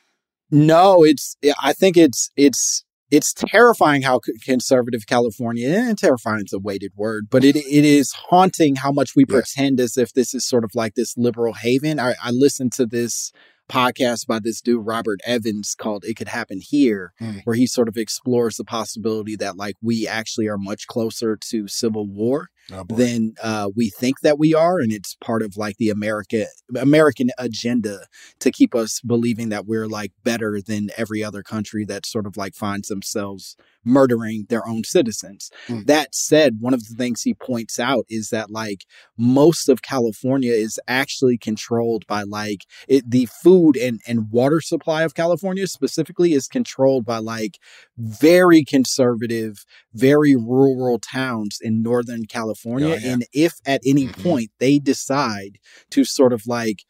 [0.52, 1.36] No, it's.
[1.62, 7.28] I think it's it's it's terrifying how conservative California and terrifying is a weighted word,
[7.30, 9.54] but it it is haunting how much we Yes.
[9.54, 12.00] pretend as if this is sort of like this liberal haven.
[12.00, 13.32] I, I listened to this
[13.70, 17.42] podcast by this dude Robert Evans called "It Could Happen Here," Mm.
[17.44, 21.68] where he sort of explores the possibility that like we actually are much closer to
[21.68, 25.78] civil war Oh, than uh, we think that we are, and it's part of like
[25.78, 26.48] the America
[26.78, 28.08] American agenda
[28.40, 32.36] to keep us believing that we're like better than every other country that sort of
[32.36, 33.56] like finds themselves
[33.88, 35.50] murdering their own citizens.
[35.68, 35.86] Mm.
[35.88, 38.86] That said, one of the things he points out is that like
[39.18, 45.04] most of California is actually controlled by like it, the food and and water supply
[45.04, 47.58] of California specifically is controlled by like
[47.98, 52.90] very conservative, very rural towns in Northern California.
[52.90, 53.12] Oh, yeah.
[53.14, 54.24] And if at any Mhm.
[54.24, 55.60] point they decide
[55.92, 56.84] to sort of like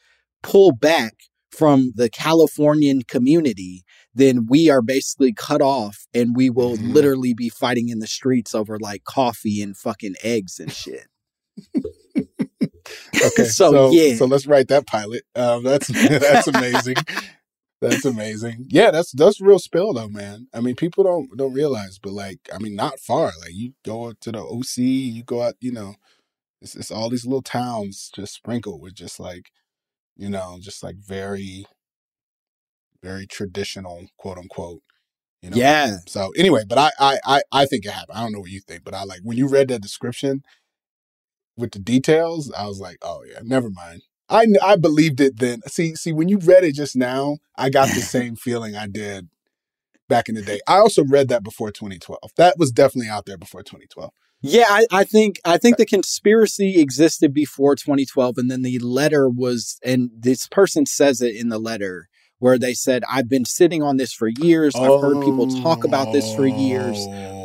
[0.44, 1.14] pull back
[1.52, 3.84] from the Californian community,
[4.18, 6.94] then we are basically cut off and we will Mhm.
[6.94, 11.08] literally be fighting in the streets over like coffee and fucking eggs and shit.
[13.22, 14.16] Okay, So, so, yeah.
[14.16, 15.24] so let's write that pilot.
[15.36, 16.96] Um, that's that's amazing.
[17.82, 18.66] that's amazing.
[18.70, 20.48] Yeah, that's that's real spill though, man.
[20.54, 23.32] I mean, people don't don't realize, but like, I mean, not far.
[23.42, 25.96] Like, you go to the OC, you go out, you know,
[26.62, 29.50] it's, it's all these little towns just sprinkled with just like,
[30.16, 31.66] you know, just like very,
[33.08, 34.82] very traditional, quote unquote.
[35.42, 35.98] You know, Yeah.
[36.08, 38.18] So anyway, but I, I I I think it happened.
[38.18, 40.44] I don't know what you think, but I like when you read that description
[41.56, 44.02] with the details, I was like, oh yeah, never mind.
[44.30, 45.62] I I believed it then.
[45.68, 49.30] See see when you read it just now, I got the same feeling I did
[50.10, 50.60] back in the day.
[50.68, 52.20] I also read that before 2012.
[52.36, 54.12] That was definitely out there before 2012.
[54.42, 59.30] Yeah, I, I think I think the conspiracy existed before 2012, and then the letter
[59.30, 62.08] was, and this person says it in the letter
[62.40, 64.76] where they said, "I've been sitting on this for years.
[64.76, 66.98] I've heard people talk about this for years,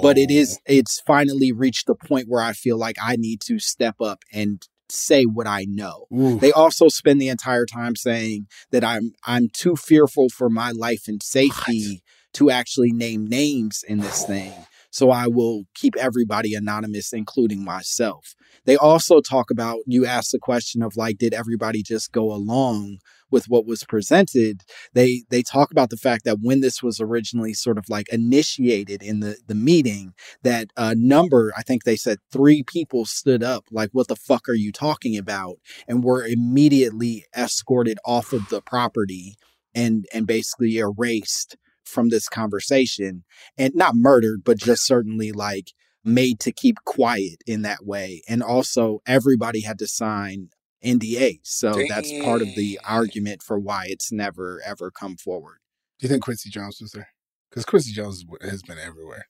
[0.03, 0.63] but it is oh.
[0.67, 4.63] it's finally reached the point where I feel like I need to step up and
[4.89, 6.39] say what I know." Ooh.
[6.39, 11.09] They also spend the entire time saying that I'm I'm too fearful for my life
[11.09, 12.03] and safety
[12.35, 14.53] to actually name names in this thing.
[14.91, 18.35] So I will keep everybody anonymous, including myself.
[18.67, 22.99] They also talk about you asked the question of like, did everybody just go along
[23.33, 24.63] with what was presented?
[24.93, 29.03] They they talk about the fact that when this was originally sort of like initiated
[29.03, 33.65] in the the meeting, that a number, I think they said three people stood up,
[33.71, 35.57] like, what the fuck are you talking about?
[35.89, 39.37] And were immediately escorted off of the property
[39.75, 43.25] and and basically erased from this conversation
[43.59, 45.73] and not murdered but just certainly like
[46.05, 50.49] made to keep quiet in that way and also everybody had to sign
[50.85, 55.59] NDAs so that's part of the argument for why it's never ever come forward
[55.99, 57.09] Do you think Quincy Jones was there?
[57.51, 59.27] Because Quincy Jones has been everywhere.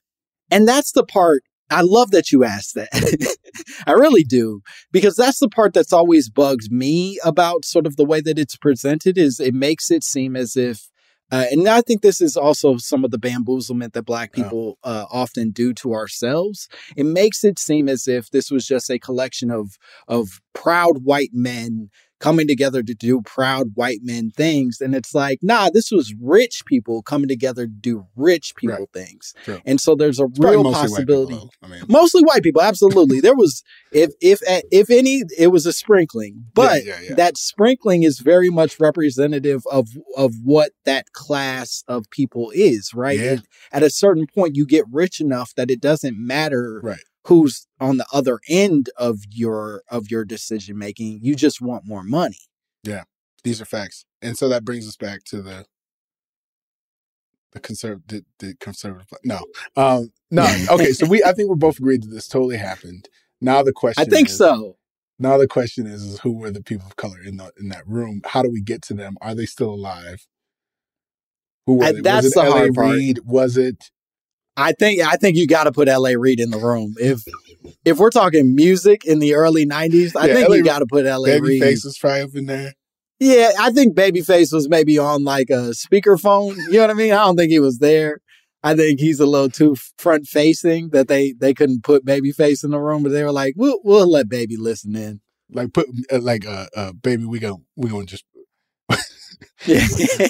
[0.49, 2.89] And that's the part I love that you asked that.
[3.87, 8.05] I really do because that's the part that's always bugs me about sort of the
[8.05, 10.89] way that it's presented is it makes it seem as if
[11.31, 14.41] uh, and I think this is also some of the bamboozlement that black Oh.
[14.43, 16.67] people uh, often do to ourselves.
[16.95, 21.31] It makes it seem as if this was just a collection of of proud white
[21.33, 21.89] men
[22.23, 24.79] coming together to do proud white men things.
[24.79, 28.93] And it's like, nah, this was rich people coming together to do rich people Right.
[28.93, 29.33] things.
[29.43, 29.59] True.
[29.65, 30.73] And so there's a It's real mostly white
[31.07, 31.49] people, possibility.
[31.61, 33.19] I mean, Mostly white people, absolutely.
[33.19, 33.61] there was,
[33.91, 34.39] if if
[34.71, 37.15] if any, it was a sprinkling, but yeah, yeah.
[37.15, 43.19] that sprinkling is very much representative of of what that class of people is, right?
[43.19, 43.31] Yeah.
[43.33, 46.99] It- at a certain point, you get rich enough that it doesn't matter right.
[47.25, 51.19] Who's on the other end of your of your decision making.
[51.21, 52.39] You just want more money.
[52.83, 53.03] Yeah,
[53.43, 54.05] these are facts.
[54.21, 55.65] And so that brings us back to the
[57.51, 59.39] the conservative the, the conservative no.
[59.75, 60.47] Um no.
[60.71, 63.07] Okay, so we I think we're both agreed that this totally happened.
[63.39, 64.77] Now the question I think is, so.
[65.19, 67.87] Now the question is, is who were the people of color in the in that
[67.87, 68.21] room?
[68.25, 69.17] How do we get to them?
[69.21, 70.25] Are they still alive?
[71.65, 72.01] Who were they?
[72.01, 72.57] that's was it the L.A.
[72.57, 72.95] hard part.
[72.95, 73.19] Reid?
[73.23, 73.91] Was it
[74.55, 76.17] I think I think you got to put L.A.
[76.17, 76.95] Reid in the room.
[76.99, 77.23] If
[77.85, 80.85] if we're talking music in the early '90s, I Yeah, think LA you got to
[80.85, 81.39] put L.A.
[81.39, 81.61] Reid.
[81.61, 82.73] Babyface was probably up in there?
[83.19, 86.55] Yeah, I think Babyface was maybe on like a speakerphone.
[86.67, 87.13] You know what I mean?
[87.13, 88.19] I don't think he was there.
[88.63, 92.71] I think he's a little too front facing that they they couldn't put Babyface in
[92.71, 96.19] the room, but they were like, "We'll we'll let Baby listen in." Like put uh,
[96.19, 98.25] like uh, uh baby, we go we gonna just.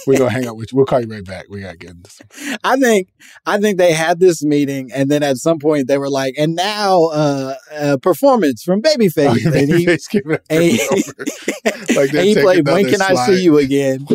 [0.08, 0.78] we're gonna hang out with you.
[0.78, 1.45] We'll call you right back.
[1.49, 3.10] We gotta get into some I think
[3.45, 6.56] I think they had this meeting, and then at some point they were like, "And
[6.56, 10.80] now, uh, uh performance from Babyface," Oh, and Babyface giving it and he.
[11.95, 13.14] Like and he played "When Can I.
[13.26, 14.08] See You Again"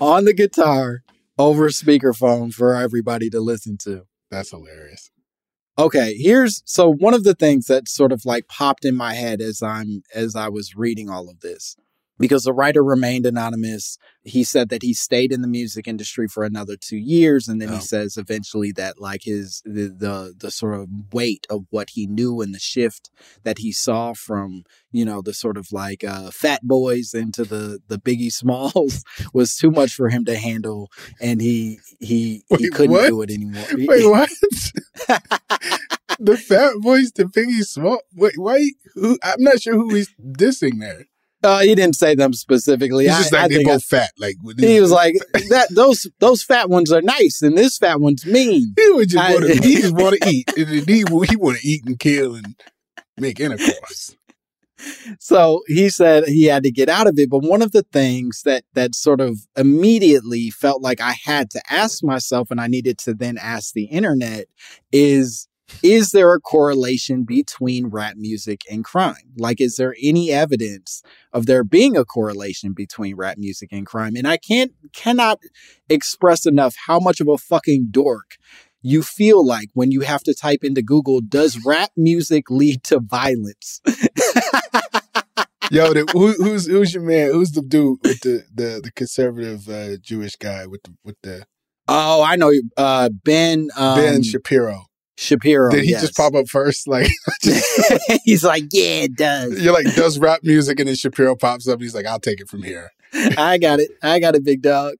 [0.00, 1.02] on the guitar
[1.38, 4.06] over speakerphone for everybody to listen to.
[4.30, 5.10] That's hilarious.
[5.78, 9.40] Okay, here's so one of the things that sort of like popped in my head
[9.40, 11.76] as I'm as I was reading all of this
[12.18, 13.98] because the writer remained anonymous.
[14.22, 17.70] He said that he stayed in the music industry for another two years, and then
[17.70, 17.74] Oh.
[17.76, 22.06] he says eventually that like his the, the the sort of weight of what he
[22.06, 23.10] knew and the shift
[23.42, 24.62] that he saw from
[24.92, 29.02] you know the sort of like uh, Fat Boys into the the Biggie Smalls
[29.34, 30.90] was too much for him to handle,
[31.20, 33.08] and he he he couldn't what?
[33.08, 33.66] do it anymore.
[33.72, 34.30] Wait, what?
[36.18, 38.00] the Fat Boys to Biggie Small.
[38.14, 38.70] Wait, why?
[38.94, 39.18] Who?
[39.22, 41.06] I'm not sure who he's dissing there.
[41.44, 43.04] Uh, he didn't say them specifically.
[43.06, 44.10] He's just I, I like they think I- both fat.
[44.18, 45.14] Like he was like
[45.50, 45.68] that.
[45.70, 48.74] Those those fat ones are nice, and this fat one's mean.
[48.76, 49.62] he would just I- want to.
[49.68, 50.50] He just want to eat.
[50.56, 51.04] And he he
[51.36, 52.56] want to eat and kill and
[53.18, 54.16] make intercourse.
[55.18, 57.30] So he said he had to get out of it.
[57.30, 61.62] But one of the things that that sort of immediately felt like I had to
[61.70, 64.46] ask myself, and I needed to then ask the internet,
[64.92, 65.48] is
[65.82, 69.32] is there a correlation between rap music and crime?
[69.36, 71.02] Like, is there any evidence
[71.32, 74.16] of there being a correlation between rap music and crime?
[74.16, 75.40] And I can't cannot
[75.88, 78.36] express enough how much of a fucking dork
[78.82, 83.00] you feel like when you have to type into Google, does rap music lead to
[83.00, 83.80] violence?
[85.70, 87.32] Yo, the, who, who's who's your man?
[87.32, 91.46] Who's the dude with the the, the conservative uh, Jewish guy with the with the
[91.88, 92.52] Oh, I know.
[92.76, 94.86] Uh, Ben um, Ben Shapiro?
[95.16, 95.70] Shapiro.
[95.70, 96.02] Did he yes.
[96.02, 96.86] just pop up first?
[96.94, 97.08] Like
[98.24, 99.60] He's like, yeah, it does.
[99.60, 101.80] you're like does rap music, and then Shapiro pops up.
[101.80, 102.90] He's like, I'll take it from here.
[103.36, 103.90] I got it.
[104.02, 104.94] I got it, big dog.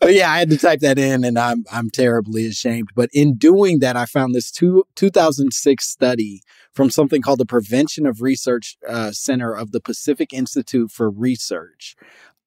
[0.00, 2.88] but yeah, I had to type that in, and I'm I'm terribly ashamed.
[2.94, 8.06] But in doing that, I found this two, 2006 study from something called the Prevention
[8.06, 11.96] of Research uh, Center of the Pacific Institute for Research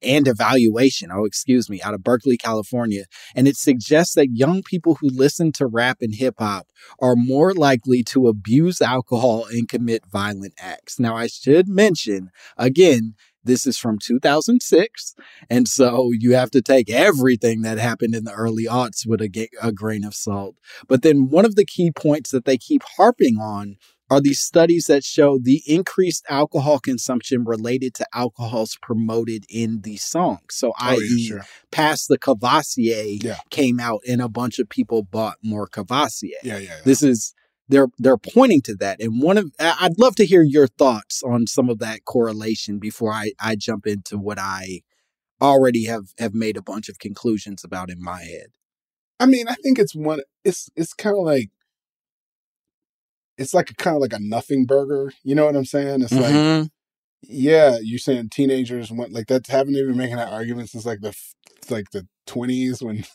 [0.05, 1.09] and Evaluation.
[1.11, 5.51] Oh, excuse me, out of Berkeley, California, and it suggests that young people who listen
[5.53, 6.67] to rap and hip hop
[6.99, 10.99] are more likely to abuse alcohol and commit violent acts.
[10.99, 13.15] Now, I should mention again.
[13.45, 15.13] This is from 2006.
[15.51, 19.29] And so you have to take everything that happened in the early aughts with a,
[19.29, 20.55] ga- a grain of salt.
[20.87, 23.77] But then one of the key points that they keep harping on
[24.09, 30.03] are these studies that show the increased alcohol consumption related to alcohols promoted in these
[30.03, 30.41] songs.
[30.51, 31.45] So, Oh, yeah, i.e., sure.
[31.71, 33.39] past the Courvoisier Yeah.
[33.49, 36.37] came out and a bunch of people bought more Courvoisier.
[36.43, 36.63] Yeah, yeah.
[36.69, 36.79] yeah.
[36.85, 37.33] This is
[37.67, 41.47] they're they're pointing to that, and one of I'd love to hear your thoughts on
[41.47, 44.81] some of that correlation before I I jump into what I
[45.41, 48.49] already have have made a bunch of conclusions about in my head.
[49.19, 50.19] I mean, I think it's one.
[50.43, 51.49] It's it's kind of like
[53.38, 55.11] it's like a kind of like a nothing burger.
[55.23, 56.01] You know what I'm saying?
[56.01, 56.69] It's like Mhm.
[57.23, 61.01] yeah, you're saying teenagers want like that's haven't they been making that argument since like
[61.01, 61.15] the
[61.69, 63.05] like the 20s when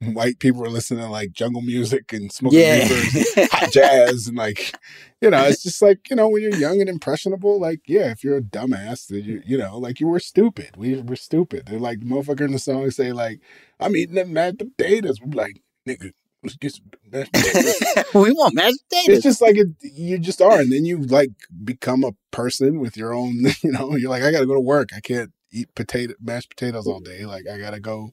[0.14, 4.36] white people were listening to like jungle music and smoking yeah, reefers, hot jazz, and
[4.36, 4.74] like
[5.20, 8.24] you know, it's just like you know when you're young and impressionable, like yeah, if
[8.24, 10.70] you're a dumbass, you you know like you were stupid.
[10.76, 11.66] We were stupid.
[11.66, 13.40] They're like the motherfucker in the song say like
[13.78, 15.20] I'm eating them mashed potatoes.
[15.20, 16.12] We're like nigga,
[16.42, 18.04] let's get some mashed potatoes.
[18.14, 19.16] we want mashed potatoes.
[19.16, 21.30] It's just like it, you just are, and then you like
[21.64, 23.44] become a person with your own.
[23.62, 24.90] You know, you're like, I gotta go to work.
[24.94, 27.24] I can't eat potato mashed potatoes all day.
[27.24, 28.10] Like I gotta go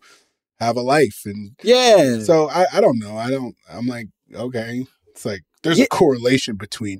[0.60, 2.20] have a life, and yeah.
[2.20, 3.18] so I, I don't know.
[3.18, 3.56] I don't.
[3.70, 5.86] I'm like, okay, it's like there's Yeah.
[5.86, 7.00] a correlation between,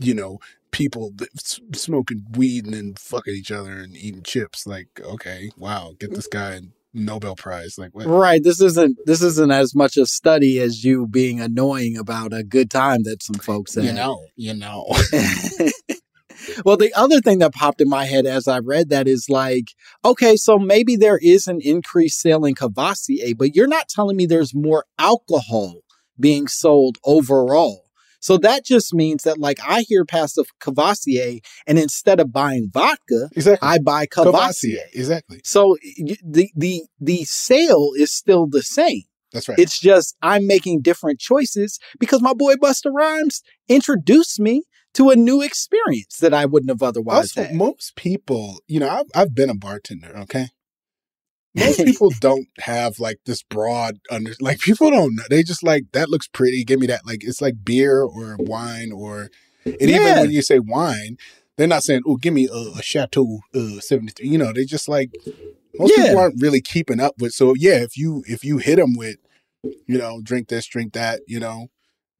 [0.00, 0.38] you know,
[0.70, 1.12] people
[1.74, 4.66] smoking weed and then fucking each other and eating chips.
[4.66, 6.60] Like, okay, wow, get this guy a
[6.96, 7.76] Nobel Prize.
[7.78, 8.06] Like, what?
[8.06, 8.42] Right.
[8.42, 12.70] This isn't this isn't as much a study as you being annoying about a good
[12.70, 13.84] time that some folks had.
[13.84, 14.86] You know, you know.
[16.64, 19.72] well, the other thing that popped in my head as I read that is like,
[20.04, 24.26] okay, so maybe there is an increased sale in Courvoisier, but you're not telling me
[24.26, 25.80] there's more alcohol
[26.18, 27.85] being sold overall.
[28.26, 32.68] So that just means that, like, I hear past of Courvoisier, and instead of buying
[32.72, 33.68] vodka, exactly.
[33.68, 34.82] I buy Courvoisier.
[34.92, 35.40] Exactly.
[35.44, 35.76] So
[36.24, 39.02] the the the sale is still the same.
[39.32, 39.56] That's right.
[39.60, 44.64] It's just I'm making different choices because my boy Busta Rhymes introduced me
[44.94, 47.54] to a new experience that I wouldn't have otherwise also, had.
[47.54, 50.48] most people, you know, I've, I've been a bartender, okay?
[51.56, 55.24] Most people don't have like this broad under, like people don't know.
[55.30, 56.64] They just like, that looks pretty.
[56.64, 57.06] Give me that.
[57.06, 59.30] Like, it's like beer or wine or,
[59.64, 61.16] and even when you say wine,
[61.56, 64.28] they're not saying, oh, give me a, a Chateau uh, 73.
[64.28, 65.10] You know, they just like,
[65.78, 66.04] most Yeah.
[66.04, 67.32] people aren't really keeping up with.
[67.32, 69.16] So yeah, if you, if you hit them with,
[69.62, 71.68] you know, drink this, drink that, you know,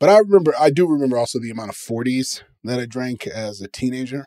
[0.01, 3.61] but I remember, I do remember also the amount of 40s that I drank as
[3.61, 4.27] a teenager.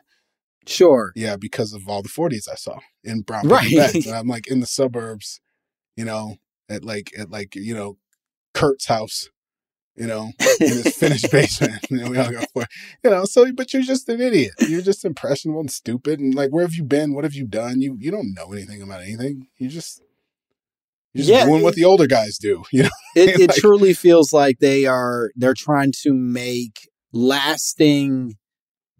[0.66, 1.12] Sure.
[1.16, 3.74] Yeah, because of all the 40s I saw in brown Right.
[3.74, 4.06] bags.
[4.06, 5.40] And I'm like in the suburbs,
[5.96, 6.36] you know,
[6.68, 7.96] at like at like, you know,
[8.54, 9.28] Kurt's house.
[9.96, 10.30] you know,
[10.60, 11.84] in his finished basement.
[11.90, 12.64] And we all go for,
[13.04, 13.24] you know.
[13.24, 14.52] So, but you're just an idiot.
[14.60, 16.20] You're just impressionable and stupid.
[16.20, 17.12] And like, where have you been?
[17.14, 17.80] What have you done?
[17.82, 19.48] You you don't know anything about anything.
[19.58, 20.00] You just
[21.12, 22.62] you're just Yeah, doing what the older guys do.
[22.72, 28.36] You know, it, it Like- truly feels like they are they're trying to make lasting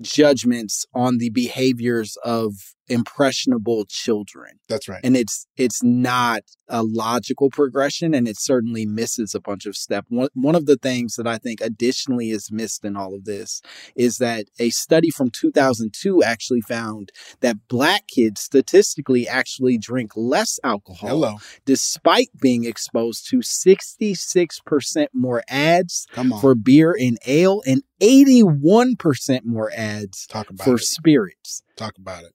[0.03, 2.55] judgments on the behaviors of
[2.91, 5.01] impressionable children that's right.
[5.05, 10.05] and it's it's not a logical progression and it certainly misses a bunch of step
[10.09, 13.63] one, one of the things that i think additionally is missed in all of this
[13.95, 17.11] is that a study from 2002 actually found
[17.41, 25.43] that black kids statistically actually drink less alcohol Hello, despite being exposed to 66% more
[25.49, 26.07] ads
[26.41, 30.27] for beer and ale and 81% more ads
[30.63, 30.81] for it.
[30.81, 31.63] spirits.
[31.77, 32.33] Talk about it.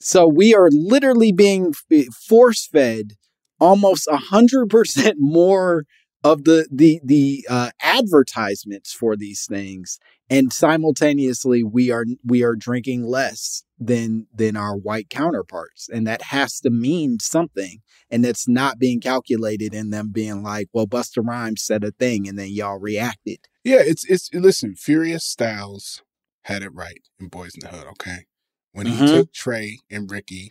[0.00, 1.72] So we are literally being
[2.12, 3.12] force fed
[3.60, 5.84] almost 100% more
[6.24, 12.56] of the the the uh, advertisements for these things and simultaneously we are we are
[12.56, 17.78] drinking less than than our white counterparts and that has to mean something
[18.10, 22.26] and it's not being calculated in them being like well Busta Rhymes said a thing
[22.28, 24.74] and then y'all reacted Yeah, it's it's listen.
[24.74, 26.02] Furious Styles
[26.42, 27.86] had it right in Boyz n the Hood.
[27.92, 28.26] Okay,
[28.72, 29.10] when he Mhm.
[29.12, 30.50] took Trey and Ricky,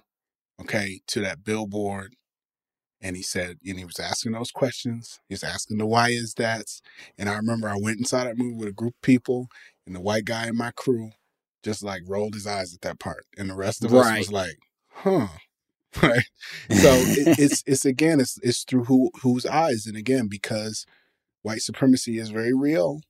[0.62, 2.16] okay, to that billboard,
[3.02, 5.20] and he said, and he was asking those questions.
[5.30, 6.82] He was asking the why is that's.
[7.18, 9.48] And I remember I went inside that movie with a group of people,
[9.86, 11.12] and the white guy in my crew
[11.64, 14.20] just like rolled his eyes at that part, and the rest of us Right.
[14.20, 14.58] was like,
[14.90, 15.28] huh.
[16.04, 16.24] Right.
[16.72, 20.86] So it, it's it's again it's it's through who whose eyes, and again because
[21.44, 23.02] white supremacy is very real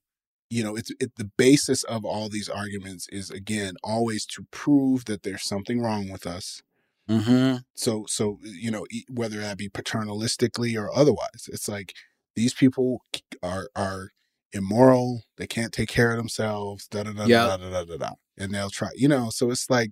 [0.49, 5.05] you know it's it, the basis of all these arguments is again always to prove
[5.05, 6.61] that there's something wrong with us
[7.09, 7.57] mm-hmm.
[7.75, 11.93] so so you know whether that be paternalistically or otherwise it's like
[12.35, 13.01] these people
[13.43, 14.09] are are
[14.53, 17.45] immoral they can't take care of themselves da da da Yeah.
[17.45, 19.91] da da da da da and they'll try you know so it's like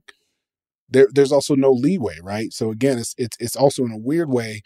[0.90, 4.30] there there's also no leeway right so again it's it's it's also in a weird
[4.30, 4.62] way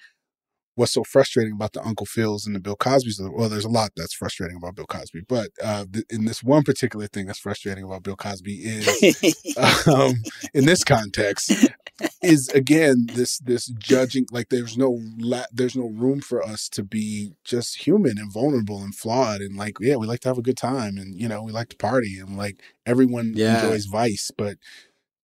[0.79, 3.19] what's so frustrating about the Uncle Phils and the Bill Cosby's.
[3.21, 6.63] Well, there's a lot that's frustrating about Bill Cosby, but uh, th- in this one
[6.63, 9.57] particular thing that's frustrating about Bill Cosby is,
[9.87, 10.15] um,
[10.53, 11.51] in this context,
[12.23, 14.25] is again this this judging.
[14.31, 18.81] Like there's no la- there's no room for us to be just human and vulnerable
[18.81, 21.43] and flawed and like yeah we like to have a good time and you know
[21.43, 23.63] we like to party and like everyone Yeah.
[23.65, 24.57] enjoys vice, but.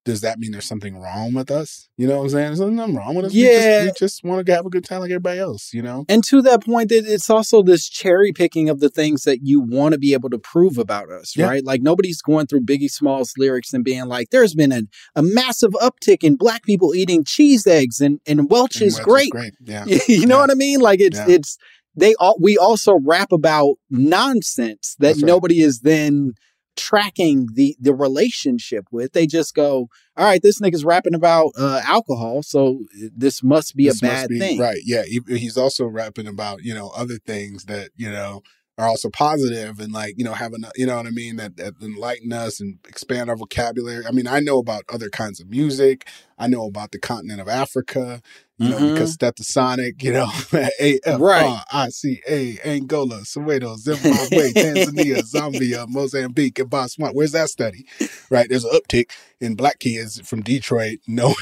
[0.06, 1.90] Does that mean there's something wrong with us?
[1.98, 2.46] You know what I'm saying?
[2.56, 3.34] There's nothing wrong with us.
[3.34, 3.86] Yeah.
[3.86, 6.06] we just want to have a good time like everybody else, you know?
[6.08, 9.94] And to that point, it's also this cherry picking of the things that you want
[9.94, 11.48] to be able to prove about us, Yeah.
[11.48, 11.66] right?
[11.66, 14.84] Like nobody's going through Biggie Smalls lyrics and being like, "There's been a,
[15.16, 19.06] a massive uptick in black people eating cheese eggs and and Welch And is Welch
[19.08, 19.54] great." great.
[19.64, 19.86] Yeah.
[20.08, 20.42] you know Yeah.
[20.42, 20.82] what I mean?
[20.82, 21.30] Like it's Yeah.
[21.30, 21.58] it's
[21.96, 25.28] they all we also rap about nonsense that That's right.
[25.28, 26.34] nobody is then
[26.76, 29.14] tracking the the relationship with.
[29.14, 32.84] They just go, "All right, this nigga's rapping about uh, alcohol, so
[33.16, 34.80] this must be This a bad be- thing." Right.
[34.86, 35.04] Yeah.
[35.04, 38.42] He, he's also rapping about, you know, other things that, you know,
[38.78, 41.56] are also positive and like, you know, having, a, you know what I mean, that,
[41.56, 44.06] that enlighten us and expand our vocabulary.
[44.06, 46.08] I mean, I know about other kinds of music.
[46.38, 48.22] I know about the continent of Africa,
[48.58, 48.94] you know, Mhm.
[48.94, 50.30] because Stetsasonic, you know,
[50.80, 51.46] A F Right.
[51.46, 57.14] R I C A, Angola, Soweto, Zimbabwe, Tanzania, Zambia, Mozambique, and Botswana.
[57.14, 57.86] Where's that study?
[58.30, 58.48] Right.
[58.48, 61.36] There's an uptick in black kids from Detroit knowing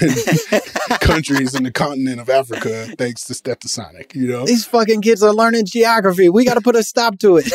[1.01, 4.45] countries in the continent of Africa thanks to Stetsasonic, you know?
[4.45, 6.29] These fucking kids are learning geography.
[6.29, 7.51] We got to put a stop to it.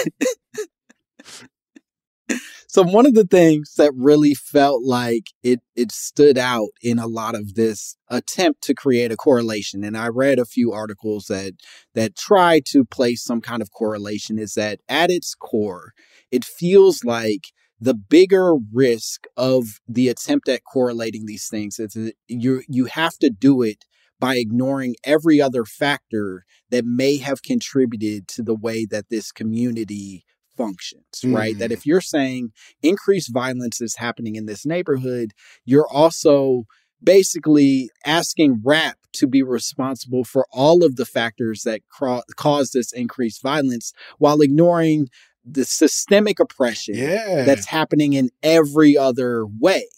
[2.69, 7.07] So one of the things that really felt like it it stood out in a
[7.07, 11.55] lot of this attempt to create a correlation and I read a few articles that
[11.95, 15.93] that try to place some kind of correlation is that at its core
[16.31, 17.49] it feels like
[17.81, 23.17] the bigger risk of the attempt at correlating these things is that you you have
[23.19, 23.85] to do it
[24.21, 30.25] by ignoring every other factor that may have contributed to the way that this community
[30.59, 31.59] functions, right?
[31.59, 31.75] That mm.
[31.75, 32.51] if you're saying
[32.83, 35.31] increased violence is happening in this neighborhood,
[35.65, 36.65] you're also
[37.03, 42.93] basically asking rap to be responsible for all of the factors that cra- cause this
[42.93, 45.09] increased violence while ignoring
[45.45, 47.45] the systemic oppression Yeah.
[47.45, 49.89] that's happening in every other way.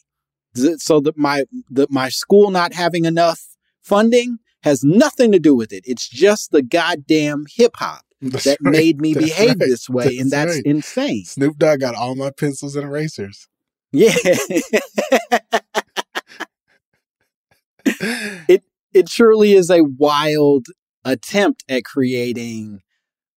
[0.78, 3.40] So that my the, my school not having enough
[3.82, 5.84] funding has nothing to do with it.
[5.86, 8.72] It's just the goddamn hip hop That's that right.
[8.72, 9.58] made me That's behave right.
[9.58, 10.66] this way, and That's that's right.
[10.66, 11.24] insane.
[11.24, 13.48] Snoop Dogg got all my pencils and erasers.
[13.92, 14.12] Yeah.
[18.48, 18.62] it
[18.92, 20.66] it truly is a wild
[21.04, 22.80] attempt at creating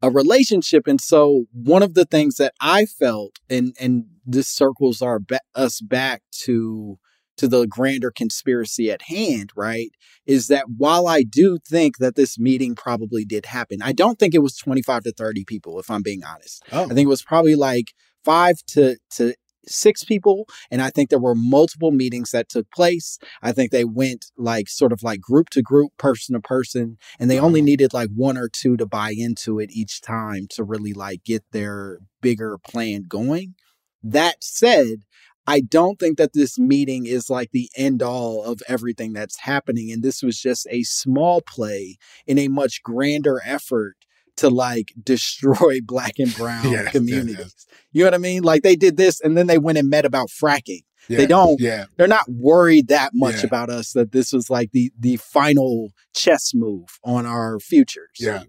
[0.01, 0.85] a relationship.
[0.85, 5.39] And so one of the things that I felt, and and this circles our ba-
[5.55, 6.97] us back to
[7.37, 9.91] to the grander conspiracy at hand, right?
[10.25, 14.33] Is that while I do think that this meeting probably did happen, I don't think
[14.33, 16.63] it was 25 to 30 people, if I'm being honest.
[16.71, 16.85] Oh.
[16.85, 19.33] I think it was probably like five to to
[19.65, 23.85] six people and i think there were multiple meetings that took place i think they
[23.85, 27.67] went like sort of like group to group person to person and they only mm-hmm.
[27.67, 31.43] needed like one or two to buy into it each time to really like get
[31.51, 33.55] their bigger plan going
[34.03, 35.03] that said
[35.45, 39.91] I don't think that this meeting is like the end all of everything that's happening.
[39.91, 43.95] And this was just a small play in a much grander effort
[44.37, 47.67] to like destroy black and brown communities.
[47.91, 48.43] You know what I mean?
[48.43, 50.81] Like they did this and then they went and met about fracking.
[51.09, 51.85] Yeah, They don't Yeah.
[51.97, 53.47] they're not worried that much Yeah.
[53.47, 58.07] about us that this was like the the final chess move on our futures.
[58.17, 58.43] Yeah.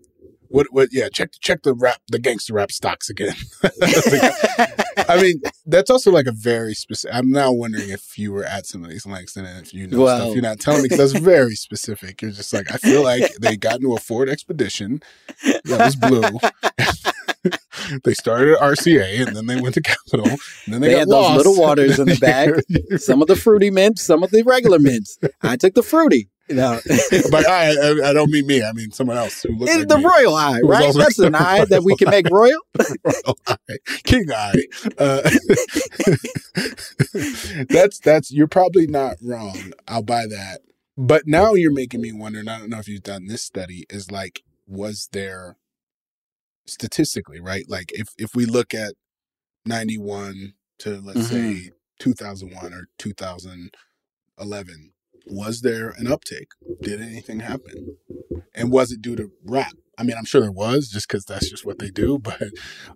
[0.55, 0.69] What?
[0.71, 0.89] What?
[0.93, 1.09] Yeah.
[1.13, 1.33] Check.
[1.41, 2.01] Check the rap.
[2.09, 3.35] The gangster rap stocks again.
[5.09, 7.13] I mean, that's also like a very specific.
[7.13, 10.01] I'm now wondering if you were at some of these links and if you know
[10.01, 12.23] Well- stuff you're not telling me because that's very specific.
[12.23, 15.03] You're just like, I feel like they got into a Ford Expedition
[15.65, 16.23] that was blue.
[18.05, 20.39] they started at RCA and then they went to Capitol.
[20.67, 23.01] And then they, They got had those little waters in the bag.
[23.01, 25.19] some of the fruity mints, some of the regular mints.
[25.43, 26.29] I took the fruity.
[26.51, 26.79] Know,
[27.31, 28.63] but I, I, don't mean me.
[28.63, 30.05] I mean someone else who looked it's like the me.
[30.05, 30.95] royal eye, right?
[30.95, 32.61] That's an eye that we can make royal.
[33.05, 34.65] Royal Eye, King Eye.
[34.99, 35.23] Uh,
[37.69, 39.73] that's that's you're probably not wrong.
[39.89, 40.61] I'll buy that.
[40.99, 42.41] But now you're making me wonder.
[42.41, 43.87] And I don't know if you've done this study.
[43.89, 45.57] Is like, was there
[46.67, 47.65] statistically right?
[47.69, 48.95] Like, if if we look at
[49.65, 53.75] ninety one to let's say two thousand one or two thousand
[54.39, 54.94] eleven,
[55.27, 56.49] was there an uptake?
[56.83, 57.97] Did anything happen?
[58.55, 59.73] And was it due to rap?
[59.97, 62.19] I mean, I'm sure there was, just because that's just what they do.
[62.23, 62.43] But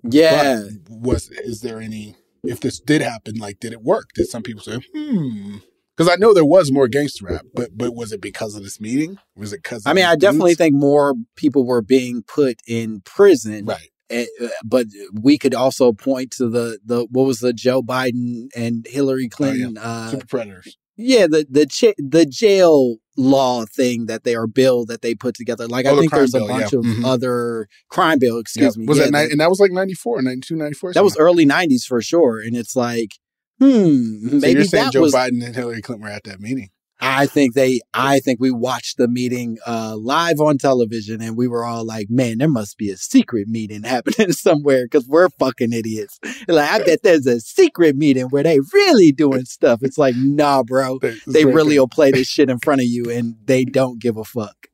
[0.03, 0.65] Yeah.
[0.89, 2.17] but was is there any?
[2.45, 4.11] If this did happen, like, did it work?
[4.15, 5.57] Did some people say, "Hmm"?
[5.97, 8.81] Because I know there was more gangster rap, but but was it because of this
[8.81, 9.19] meeting?
[9.35, 9.83] Was it because?
[9.87, 13.65] I mean, I definitely think more people were being put in prison.
[13.67, 13.91] right.
[14.11, 18.47] Eh, uh, But we could also point to the the what was the Joe Biden
[18.57, 20.79] and Hillary Clinton uh, Super predators.
[20.99, 25.35] Yeah the the ch- the jail law thing that they are bill that they put
[25.35, 26.79] together like Oh, i think there's a bill, bunch yeah.
[26.81, 27.05] of Mhm.
[27.05, 28.81] other crime bill excuse Yeah.
[28.81, 30.93] me Was yeah, that ni- and that was like 94, 92, 94?
[30.93, 33.13] that was early 90s for sure and it's like
[33.61, 36.69] hmm So maybe you're saying Joe was Biden and Hillary Clinton were at that meeting?
[37.01, 41.49] I think they i think we watched the meeting uh live on television and we
[41.49, 45.73] were all like man there must be a secret meeting happening somewhere because we're fucking
[45.73, 46.19] idiots.
[46.47, 49.81] Like i bet there's a secret meeting where they really doing stuff.
[49.83, 50.99] It's like nah bro.
[50.99, 54.17] They, they really will play this shit in front of you and they don't give
[54.17, 54.69] a fuck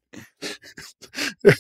[1.45, 1.53] yeah,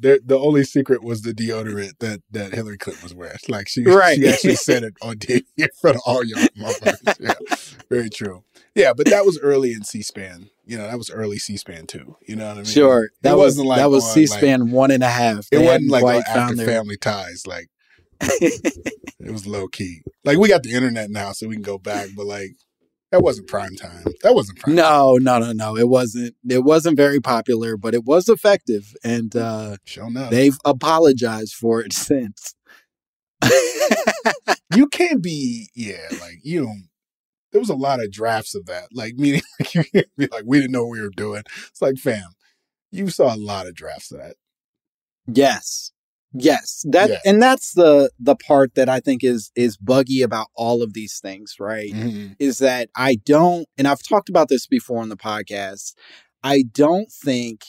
[0.00, 3.36] the the only secret was the deodorant that that Hillary Clinton was wearing.
[3.48, 4.16] Like she, Right.
[4.16, 7.16] she actually said it on TV in front of all y'all motherfuckers.
[7.20, 7.34] Yeah,
[7.90, 8.44] very true.
[8.74, 10.50] Yeah, but that was early in C-SPAN.
[10.64, 12.16] You know, that was early C-SPAN too.
[12.26, 12.64] You know what I mean?
[12.66, 15.36] Sure, that it was wasn't like that was on, C-SPAN one and a half.
[15.36, 17.46] Like, it They wasn't like on after their- Family Ties.
[17.46, 17.68] Like
[18.20, 20.02] it was low key.
[20.24, 22.08] Like we got the internet now, so we can go back.
[22.16, 22.52] But like
[23.10, 24.04] that wasn't prime time.
[24.22, 24.74] That wasn't prime.
[24.74, 25.76] No, no, no, no.
[25.76, 26.34] It wasn't.
[26.48, 30.30] It wasn't very popular, but it was effective, and uh, Show enough.
[30.30, 32.54] they've apologized for it since.
[34.74, 36.74] you can't be yeah like you know
[37.52, 40.42] there was a lot of drafts of that like meaning like you can't be like
[40.44, 42.30] we didn't know what we were doing it's like fam
[42.90, 44.34] you saw a lot of drafts of that
[45.26, 45.92] yes,
[46.32, 46.84] yes.
[46.88, 47.18] That Yeah.
[47.24, 51.18] and that's the the part that I think is is buggy about all of these
[51.20, 51.92] things, right?
[51.92, 52.36] Mhm.
[52.38, 55.94] is that I don't, and I've talked about this before on the podcast,
[56.42, 57.62] I don't think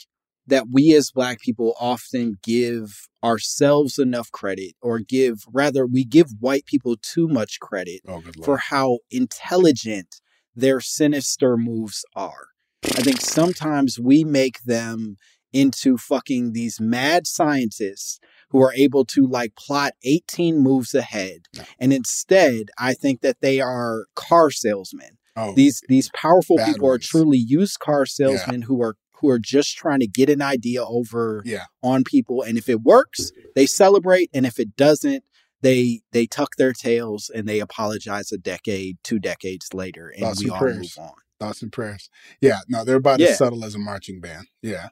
[0.47, 6.31] that we as Black people often give ourselves enough credit, or give, rather, we give
[6.39, 10.21] white people too much credit oh for how intelligent
[10.55, 12.47] their sinister moves are.
[12.85, 15.17] I think sometimes we make them
[15.53, 18.19] into fucking these mad scientists
[18.51, 21.41] who are able to like plot 18 moves ahead.
[21.79, 25.17] And instead, I think that they are car salesmen.
[25.35, 29.75] oh These these powerful people are truly used car salesmen who are who are just
[29.77, 34.29] trying to get an idea over yeah on people and if it works, they celebrate
[34.33, 35.23] and if it doesn't,
[35.61, 40.39] they they tuck their tails and they apologize a decade, two decades later and Thoughts
[40.39, 40.77] we and all prayers.
[40.97, 41.13] move on.
[41.39, 42.09] thoughts and prayers
[42.41, 43.27] yeah no they're about Yeah.
[43.27, 44.89] as subtle as a marching band yeah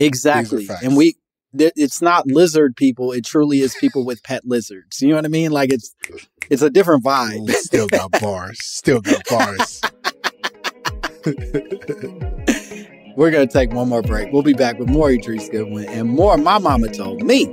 [0.00, 0.68] Exactly.
[0.82, 1.16] And we
[1.54, 5.00] it's not lizard people, it truly is people with pet lizards.
[5.00, 5.50] You know what I mean?
[5.50, 5.94] Like it's
[6.50, 7.48] it's a different vibe.
[7.48, 9.80] Ooh, still got bars still got bars
[13.16, 14.32] We're gonna take one more break.
[14.32, 17.52] We'll be back with more Idris Goodwin and more My Mama Told Me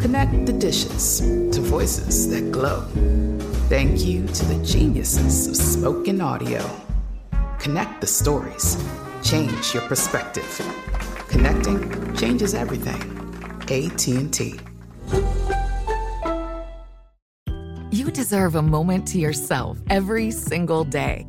[0.00, 2.82] Connect the dishes to voices that glow.
[3.68, 6.64] Thank you to the geniuses of spoken audio.
[7.58, 8.76] Connect the stories.
[9.24, 10.46] Change your perspective.
[11.28, 13.02] Connecting changes everything.
[13.62, 14.60] AT&T.
[17.90, 21.26] You deserve a moment to yourself every single day.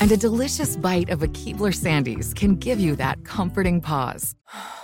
[0.00, 4.36] And a delicious bite of a Keebler Sandies can give you that comforting pause.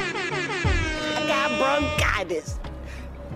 [1.97, 2.59] I got bronchitis.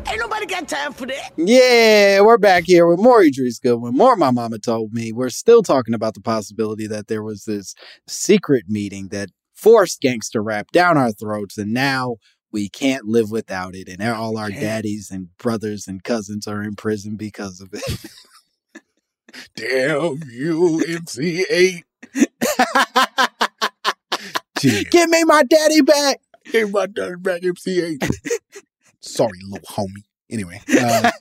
[0.07, 1.31] Ain't nobody got time for that.
[1.35, 3.95] Yeah, we're back here with more Idris Goodwin.
[3.95, 5.11] More my mama told me.
[5.11, 7.73] We're still talking about the possibility that there was this
[8.07, 12.17] secret meeting that forced gangster rap down our throats, and now
[12.51, 13.89] we can't live without it.
[13.89, 18.05] And all our daddies and brothers and cousins are in prison because of it.
[19.55, 21.83] Damn you, MC8.
[24.91, 26.19] Give me my daddy back.
[26.53, 28.09] My daddy back, MC8.
[29.01, 30.03] Sorry, little homie.
[30.29, 31.11] Anyway, uh,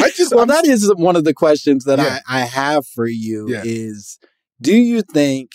[0.00, 2.20] I just well, I'm- that is one of the questions that Yeah.
[2.28, 3.62] I, I have for you Yeah.
[3.64, 4.18] is
[4.60, 5.50] do you think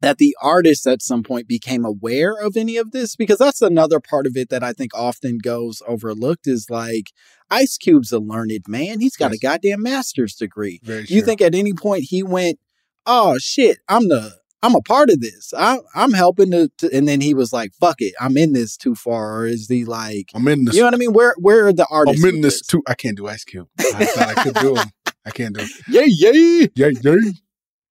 [0.00, 3.16] that the artist at some point became aware of any of this?
[3.16, 7.10] Because that's another part of it that I think often goes overlooked is like
[7.50, 9.00] Ice Cube's a learned man.
[9.00, 10.80] He's got a goddamn master's degree.
[10.84, 11.22] Very you true.
[11.22, 12.58] think at any point he went,
[13.06, 15.52] Oh shit, I'm the I'm a part of this.
[15.56, 18.76] I, I'm helping to, to, and then he was like, "Fuck it, I'm in this
[18.76, 20.74] too far." Or is he like, I'm in this.
[20.74, 21.12] you know what I mean?
[21.12, 22.22] Where where are the artists?
[22.22, 22.82] I'm in with this too.
[22.86, 23.68] I can't do Ice Cube.
[23.78, 24.90] I thought I could do him.
[25.24, 25.62] I can't do.
[25.62, 25.70] It.
[25.88, 26.66] Yeah, yeah.
[26.74, 27.30] Yeah, yeah.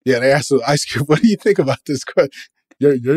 [0.05, 2.31] Yeah, they asked Ice Cube, "What do you think about this question?"
[2.79, 3.13] Yeah, yeah.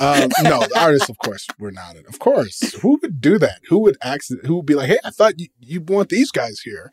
[0.00, 1.96] Um, no, the artists, of course, were not.
[1.96, 3.60] Of course, who would do that?
[3.68, 4.28] Who would ask?
[4.44, 6.90] Who would be like, "Hey, I thought you, you want these guys here."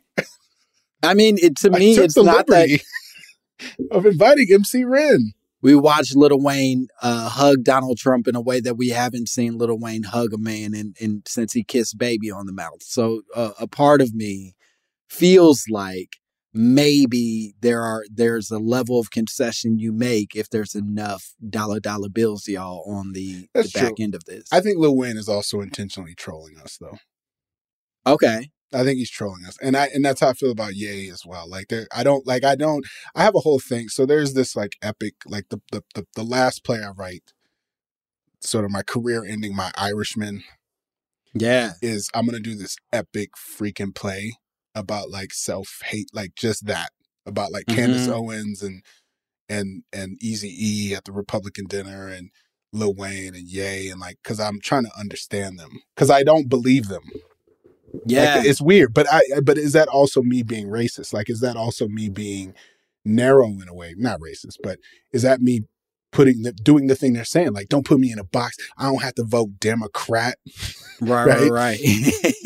[1.04, 2.82] I mean, it, to me, it's not that
[3.92, 5.34] of inviting MC Ren.
[5.62, 9.57] We watched Lil Wayne uh, hug Donald Trump in a way that we haven't seen
[9.57, 12.82] Lil Wayne hug a man in, in since he kissed baby on the mouth.
[12.82, 14.55] So uh, a part of me
[15.09, 16.18] feels like
[16.53, 22.09] maybe there are there's a level of concession you make if there's enough dollar dollar
[22.09, 23.95] bills y'all on the, the back true.
[23.99, 24.43] end of this.
[24.51, 26.97] I think Lil Wayne is also intentionally trolling us, though.
[28.05, 28.49] okay.
[28.74, 31.24] I think he's trolling us, and I and that's how I feel about Ye as
[31.26, 31.49] well.
[31.49, 32.86] Like there, I don't like I don't.
[33.15, 33.89] I have a whole thing.
[33.89, 37.34] So there's this like epic, like the the the, the last play I write,
[38.41, 40.43] sort of my career ending, my Irishman
[41.34, 41.74] Yeah.
[41.82, 44.36] is I'm gonna do this epic freaking play
[44.76, 46.91] about like self hate, like just that
[47.26, 48.13] about like Candace Mhm.
[48.15, 48.84] Owens and
[49.49, 52.32] and and Easy E at the Republican dinner and
[52.74, 56.49] Lil Wayne and Ye and like because I'm trying to understand them because I don't
[56.49, 57.03] believe them.
[58.06, 58.38] Yeah.
[58.38, 61.14] Like, it's weird, but I but is that also me being racist?
[61.14, 62.54] Like is that also me being
[63.04, 63.96] narrow in a way?
[63.98, 64.80] Not racist, but
[65.12, 65.62] is that me
[66.12, 67.54] putting the doing the thing they're saying?
[67.54, 68.58] Like don't put me in a box.
[68.78, 70.38] I don't have to vote Democrat.
[71.02, 71.52] right, right?
[71.52, 71.80] right,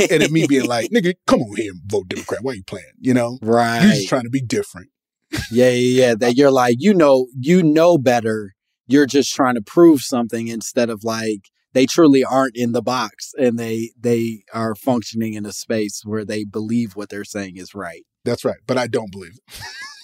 [0.10, 2.44] and it me being like, nigga, come on here and vote Democrat.
[2.44, 2.86] Why you playing?
[3.00, 3.38] You know?
[3.42, 3.84] right.
[3.84, 4.90] You're just trying to be different.
[5.52, 6.16] Yeah, yeah, yeah.
[6.16, 8.56] That you're like, you know, you know better.
[8.88, 13.34] You're just trying to prove something instead of like they truly aren't in the box
[13.38, 17.76] and they they are functioning in a space where they believe what they're saying is
[17.76, 18.04] right.
[18.24, 19.62] That's right, but I don't believe it.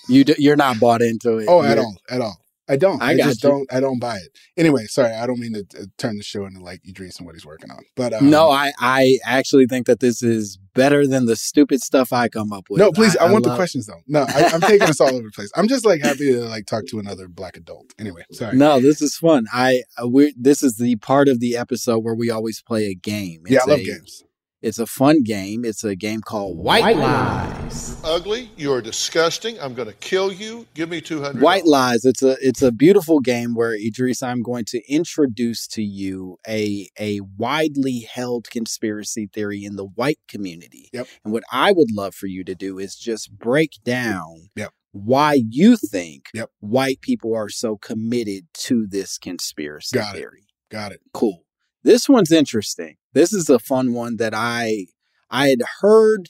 [0.09, 1.45] You do, you're not bought into it.
[1.47, 2.41] Oh, at all, at all.
[2.72, 3.01] I don't.
[3.01, 3.49] I I, just you.
[3.49, 3.74] don't.
[3.74, 4.30] I don't buy it.
[4.55, 5.13] Anyway, sorry.
[5.13, 7.69] I don't mean to uh, turn the show into like Idris and what he's working
[7.69, 7.84] on.
[7.95, 12.13] But um, no, I I actually think that this is better than the stupid stuff
[12.13, 12.80] I come up with.
[12.80, 13.17] no, please.
[13.17, 14.01] I, want the love- questions though.
[14.07, 15.51] No, I, I'm taking us all over the place.
[15.55, 17.93] I'm just like happy to like talk to another black adult.
[17.99, 18.55] Anyway, sorry.
[18.57, 19.45] No, this is fun.
[19.51, 22.95] I uh, we this is the part of the episode where we always play a
[22.95, 23.43] game.
[23.47, 24.24] yeah, I love a- games.
[24.62, 25.66] It's a fun game.
[25.66, 27.99] It's a game called White, Lies.
[28.03, 29.59] Ugly, you're disgusting.
[29.59, 30.68] I'm going to kill you.
[30.76, 31.41] Give me 200.
[31.41, 32.05] White Lies.
[32.05, 36.88] It's a it's a beautiful game where Idris, I'm going to introduce to you a
[36.99, 40.89] a widely held conspiracy theory in the white community.
[40.93, 41.07] Yep.
[41.24, 44.72] And what I would love for you to do is just break down Yep.
[44.91, 46.51] why you think Yep.
[46.59, 50.20] white people are so committed to this conspiracy Got it.
[50.20, 50.43] theory.
[50.70, 51.01] Got it.
[51.14, 51.45] Cool.
[51.84, 52.97] This one's interesting.
[53.14, 54.88] This is a fun one that I
[55.30, 56.30] I had heard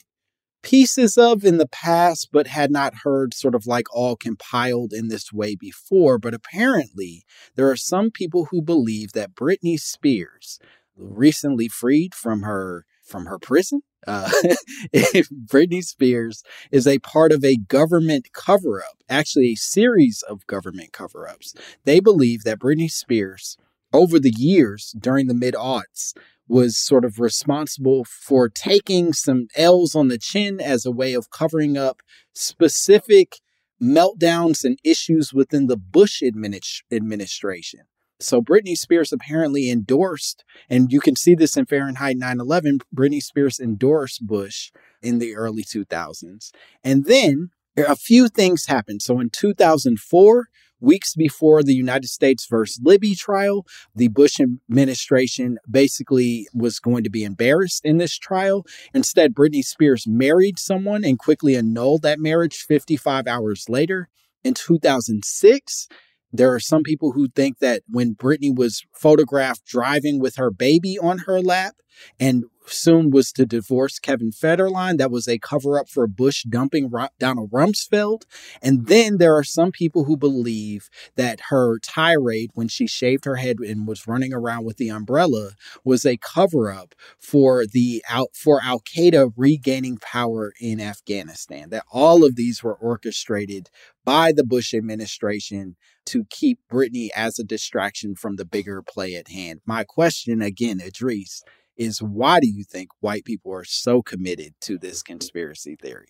[0.62, 5.08] pieces of in the past, but had not heard sort of like all compiled in
[5.08, 6.18] this way before.
[6.18, 7.24] But apparently,
[7.56, 10.58] there are some people who believe that Britney Spears,
[10.96, 14.30] recently freed from her from her prison, uh,
[14.94, 20.92] Britney Spears is a part of a government cover up, actually, a series of government
[20.92, 21.54] cover ups.
[21.84, 23.56] They believe that Britney Spears,
[23.92, 26.14] over the years during the mid aughts,
[26.52, 31.30] was sort of responsible for taking some L's on the chin as a way of
[31.30, 32.02] covering up
[32.34, 33.38] specific
[33.82, 37.80] meltdowns and issues within the Bush adminis- administration.
[38.20, 42.80] So Britney Spears apparently endorsed, and you can see this in Fahrenheit 9/11.
[42.94, 46.52] Britney Spears endorsed Bush in the early 2000s,
[46.84, 47.48] and then
[47.78, 49.00] a few things happened.
[49.00, 50.48] So in 2004,
[50.82, 57.10] weeks before the United States versus Libby trial, the Bush administration basically was going to
[57.10, 58.66] be embarrassed in this trial.
[58.92, 64.08] Instead, Britney Spears married someone and quickly annulled that marriage 55 hours later.
[64.44, 65.88] In 2006,
[66.32, 70.98] there are some people who think that when Britney was photographed driving with her baby
[70.98, 71.74] on her lap
[72.18, 76.90] and soon was to divorce Kevin Federline, that was a cover up for Bush dumping
[76.90, 78.22] Ru- Donald Rumsfeld.
[78.62, 83.36] And then there are some people who believe that her tirade when she shaved her
[83.36, 85.52] head and was running around with the umbrella
[85.84, 91.70] was a cover up for the out for Al Qaeda regaining power in Afghanistan.
[91.70, 93.70] That all of these were orchestrated
[94.04, 99.28] by the Bush administration to keep Britney as a distraction from the bigger play at
[99.28, 99.60] hand.
[99.64, 101.42] My question again, Idris,
[101.82, 106.08] is why do you think white people are so committed to this conspiracy theory?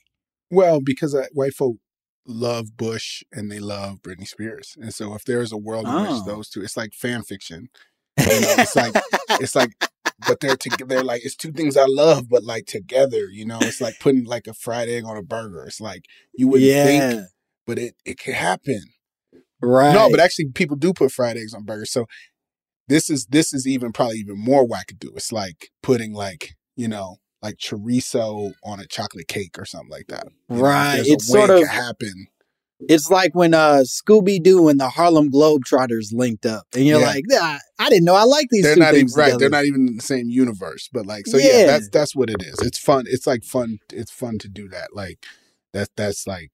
[0.50, 1.76] Well, because uh, white folk
[2.26, 6.14] love Bush and they love Britney Spears, and so if there's a world in Oh.
[6.14, 7.68] which those two, it's like fan fiction.
[8.18, 8.94] You know, it's like
[9.40, 9.70] it's like,
[10.28, 10.84] but they're together.
[10.84, 13.24] They're like it's two things I love, but like together.
[13.30, 15.64] You know, it's like putting like a fried egg on a burger.
[15.64, 16.04] It's like
[16.34, 17.26] you wouldn't think,
[17.66, 18.82] but it it could happen.
[19.62, 19.94] right.
[19.94, 21.90] No, but actually, people do put fried eggs on burgers.
[21.90, 22.06] So
[22.88, 25.16] this is this is even probably even more wackadoo.
[25.16, 30.06] It's like putting like you know like chorizo on a chocolate cake or something like
[30.08, 30.24] that.
[30.48, 31.02] You Right.
[31.04, 32.26] It's sort of- happen.
[32.88, 37.06] It's like when uh Scooby Doo and the Harlem Globetrotters linked up, and you're Yeah.
[37.06, 39.26] like, nah, I didn't know I like these They're not even right.
[39.26, 39.38] together.
[39.38, 40.88] They're not even in the same universe.
[40.92, 41.58] But like, so yeah.
[41.58, 41.66] Yeah.
[41.66, 42.56] that's that's what it is.
[42.60, 43.04] It's fun.
[43.06, 43.78] It's like fun.
[43.92, 44.88] It's fun to do that.
[44.94, 45.24] Like
[45.72, 45.90] that.
[45.96, 46.50] That's like.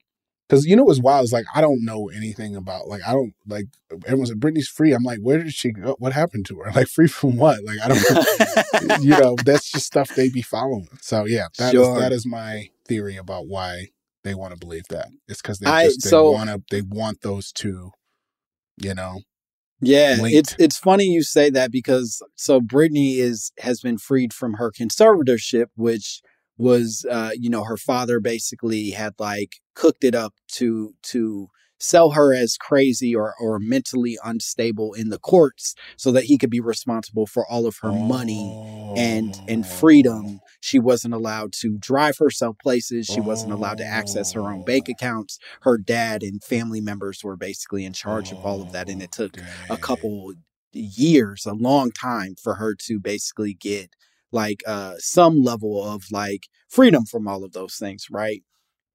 [0.48, 3.34] Cause you know what's wild is like I don't know anything about like I don't
[3.46, 3.66] like
[4.06, 4.92] everyone's like Britney's free.
[4.94, 5.94] I'm like, where did she go?
[5.98, 6.70] What happened to her?
[6.74, 7.62] Like free from what?
[7.64, 10.88] Like I don't you know, that's just stuff they be following.
[11.02, 11.98] So yeah, that is Sure.
[12.00, 13.88] that is my theory about why
[14.24, 15.08] they want to believe that.
[15.28, 17.90] It's because they I- just they so- wanna they want those two,
[18.80, 19.20] you know.
[19.80, 20.36] Yeah, linked.
[20.36, 24.72] it's it's funny you say that because so Britney is has been freed from her
[24.72, 26.20] conservatorship, which
[26.58, 31.48] was uh, you know, her father basically had like cooked it up to to
[31.80, 36.50] sell her as crazy or or mentally unstable in the courts so that he could
[36.50, 40.40] be responsible for all of her money and and freedom.
[40.60, 43.06] She wasn't allowed to drive herself places.
[43.06, 45.38] She wasn't allowed to access her own bank accounts.
[45.62, 49.12] Her dad and family members were basically in charge of all of that, and it
[49.12, 49.36] took
[49.70, 50.32] a couple
[50.72, 53.90] years, a long time for her to basically get
[54.32, 58.42] like uh some level of like freedom from all of those things, right?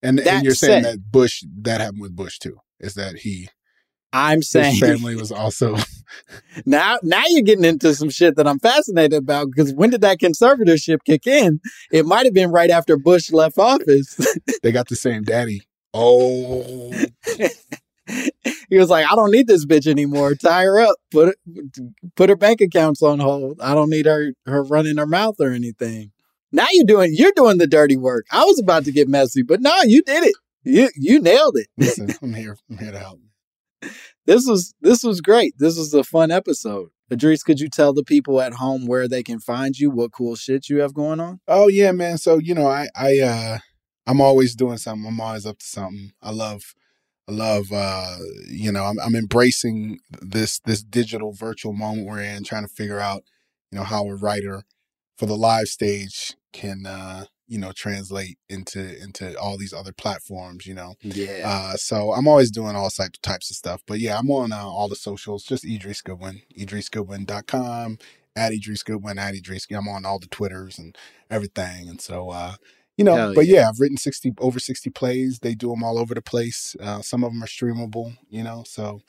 [0.01, 2.57] And, and you're saying said- that Bush that happened with Bush too.
[2.79, 3.49] Is that he
[4.11, 5.75] I'm his saying family was also
[6.65, 10.19] now now you're getting into some shit that I'm fascinated about because when did that
[10.19, 11.59] conservatorship kick in?
[11.91, 14.19] It might have been right after Bush left office.
[14.61, 15.61] they got the same daddy.
[15.93, 16.91] Oh
[18.73, 20.33] he was like, I don't need this bitch anymore.
[20.33, 20.95] Tie her up.
[21.11, 21.37] Put
[22.15, 23.61] put her bank accounts on hold.
[23.61, 26.11] I don't need her her running her mouth or anything.
[26.51, 28.25] Now you're doing you're doing the dirty work.
[28.31, 30.33] I was about to get messy, but no, you did it.
[30.63, 31.67] You you nailed it.
[31.77, 32.57] Listen, I'm here.
[32.67, 33.19] I'm here to help.
[34.25, 35.53] This was this was great.
[35.59, 36.89] This was a fun episode.
[37.11, 39.91] Idris, could you tell the people at home where they can find you?
[39.91, 41.41] What cool shit you have going on?
[41.47, 42.17] Oh yeah, man.
[42.17, 43.57] So you know, I I uh
[44.07, 45.07] I'm always doing something.
[45.07, 46.11] I'm always up to something.
[46.23, 46.73] I love
[47.29, 48.17] I love uh
[48.49, 52.99] you know, I'm I'm embracing this this digital virtual moment we're in, trying to figure
[52.99, 53.23] out,
[53.71, 54.63] you know, how a writer
[55.17, 60.65] for the live stage can uh you know translate into into all these other platforms
[60.65, 61.43] you know Yeah.
[61.45, 64.57] uh so i'm always doing all types types of stuff but yeah i'm on uh,
[64.63, 67.97] all the socials just idris goodwin idrisgoodwin.com
[68.35, 70.97] at idris goodwin at idris i'm on all the twitters and
[71.29, 72.55] everything and so uh
[72.97, 73.61] you know Hell but yeah.
[73.61, 77.01] yeah i've written 60 over 60 plays they do them all over the place uh
[77.01, 79.01] some of them are streamable you know so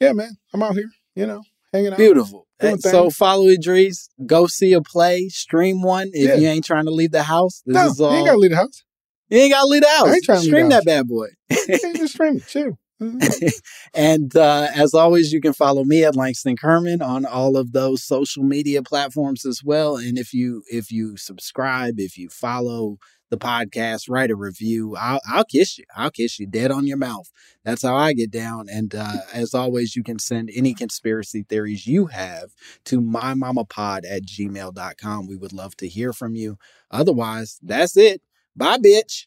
[0.00, 1.42] yeah man i'm out here you know
[1.72, 2.46] hanging out Beautiful.
[2.60, 3.16] so things.
[3.16, 6.34] follow Idris, go see a play, stream one if Yeah.
[6.36, 7.62] you ain't trying to leave the house.
[7.64, 8.82] This no is all you ain't gotta leave the house
[9.28, 10.08] you ain't gotta leave the house.
[10.08, 11.28] I ain't trying to leave stream that bad boy.
[11.48, 12.76] just stream it chill
[13.94, 18.04] and uh, as always, you can follow me at Langston Kerman on all of those
[18.04, 19.96] social media platforms as well.
[19.96, 22.98] And if you if you subscribe, if you follow
[23.30, 25.84] the podcast, write a review, I'll, I'll kiss you.
[25.96, 27.30] I'll kiss you dead on your mouth.
[27.64, 28.66] That's how I get down.
[28.70, 32.50] And uh, as always, you can send any conspiracy theories you have
[32.86, 35.26] to mymamapod at gmail.com.
[35.26, 36.58] We would love to hear from you.
[36.90, 38.20] Otherwise, that's it.
[38.56, 39.26] Bye, bitch.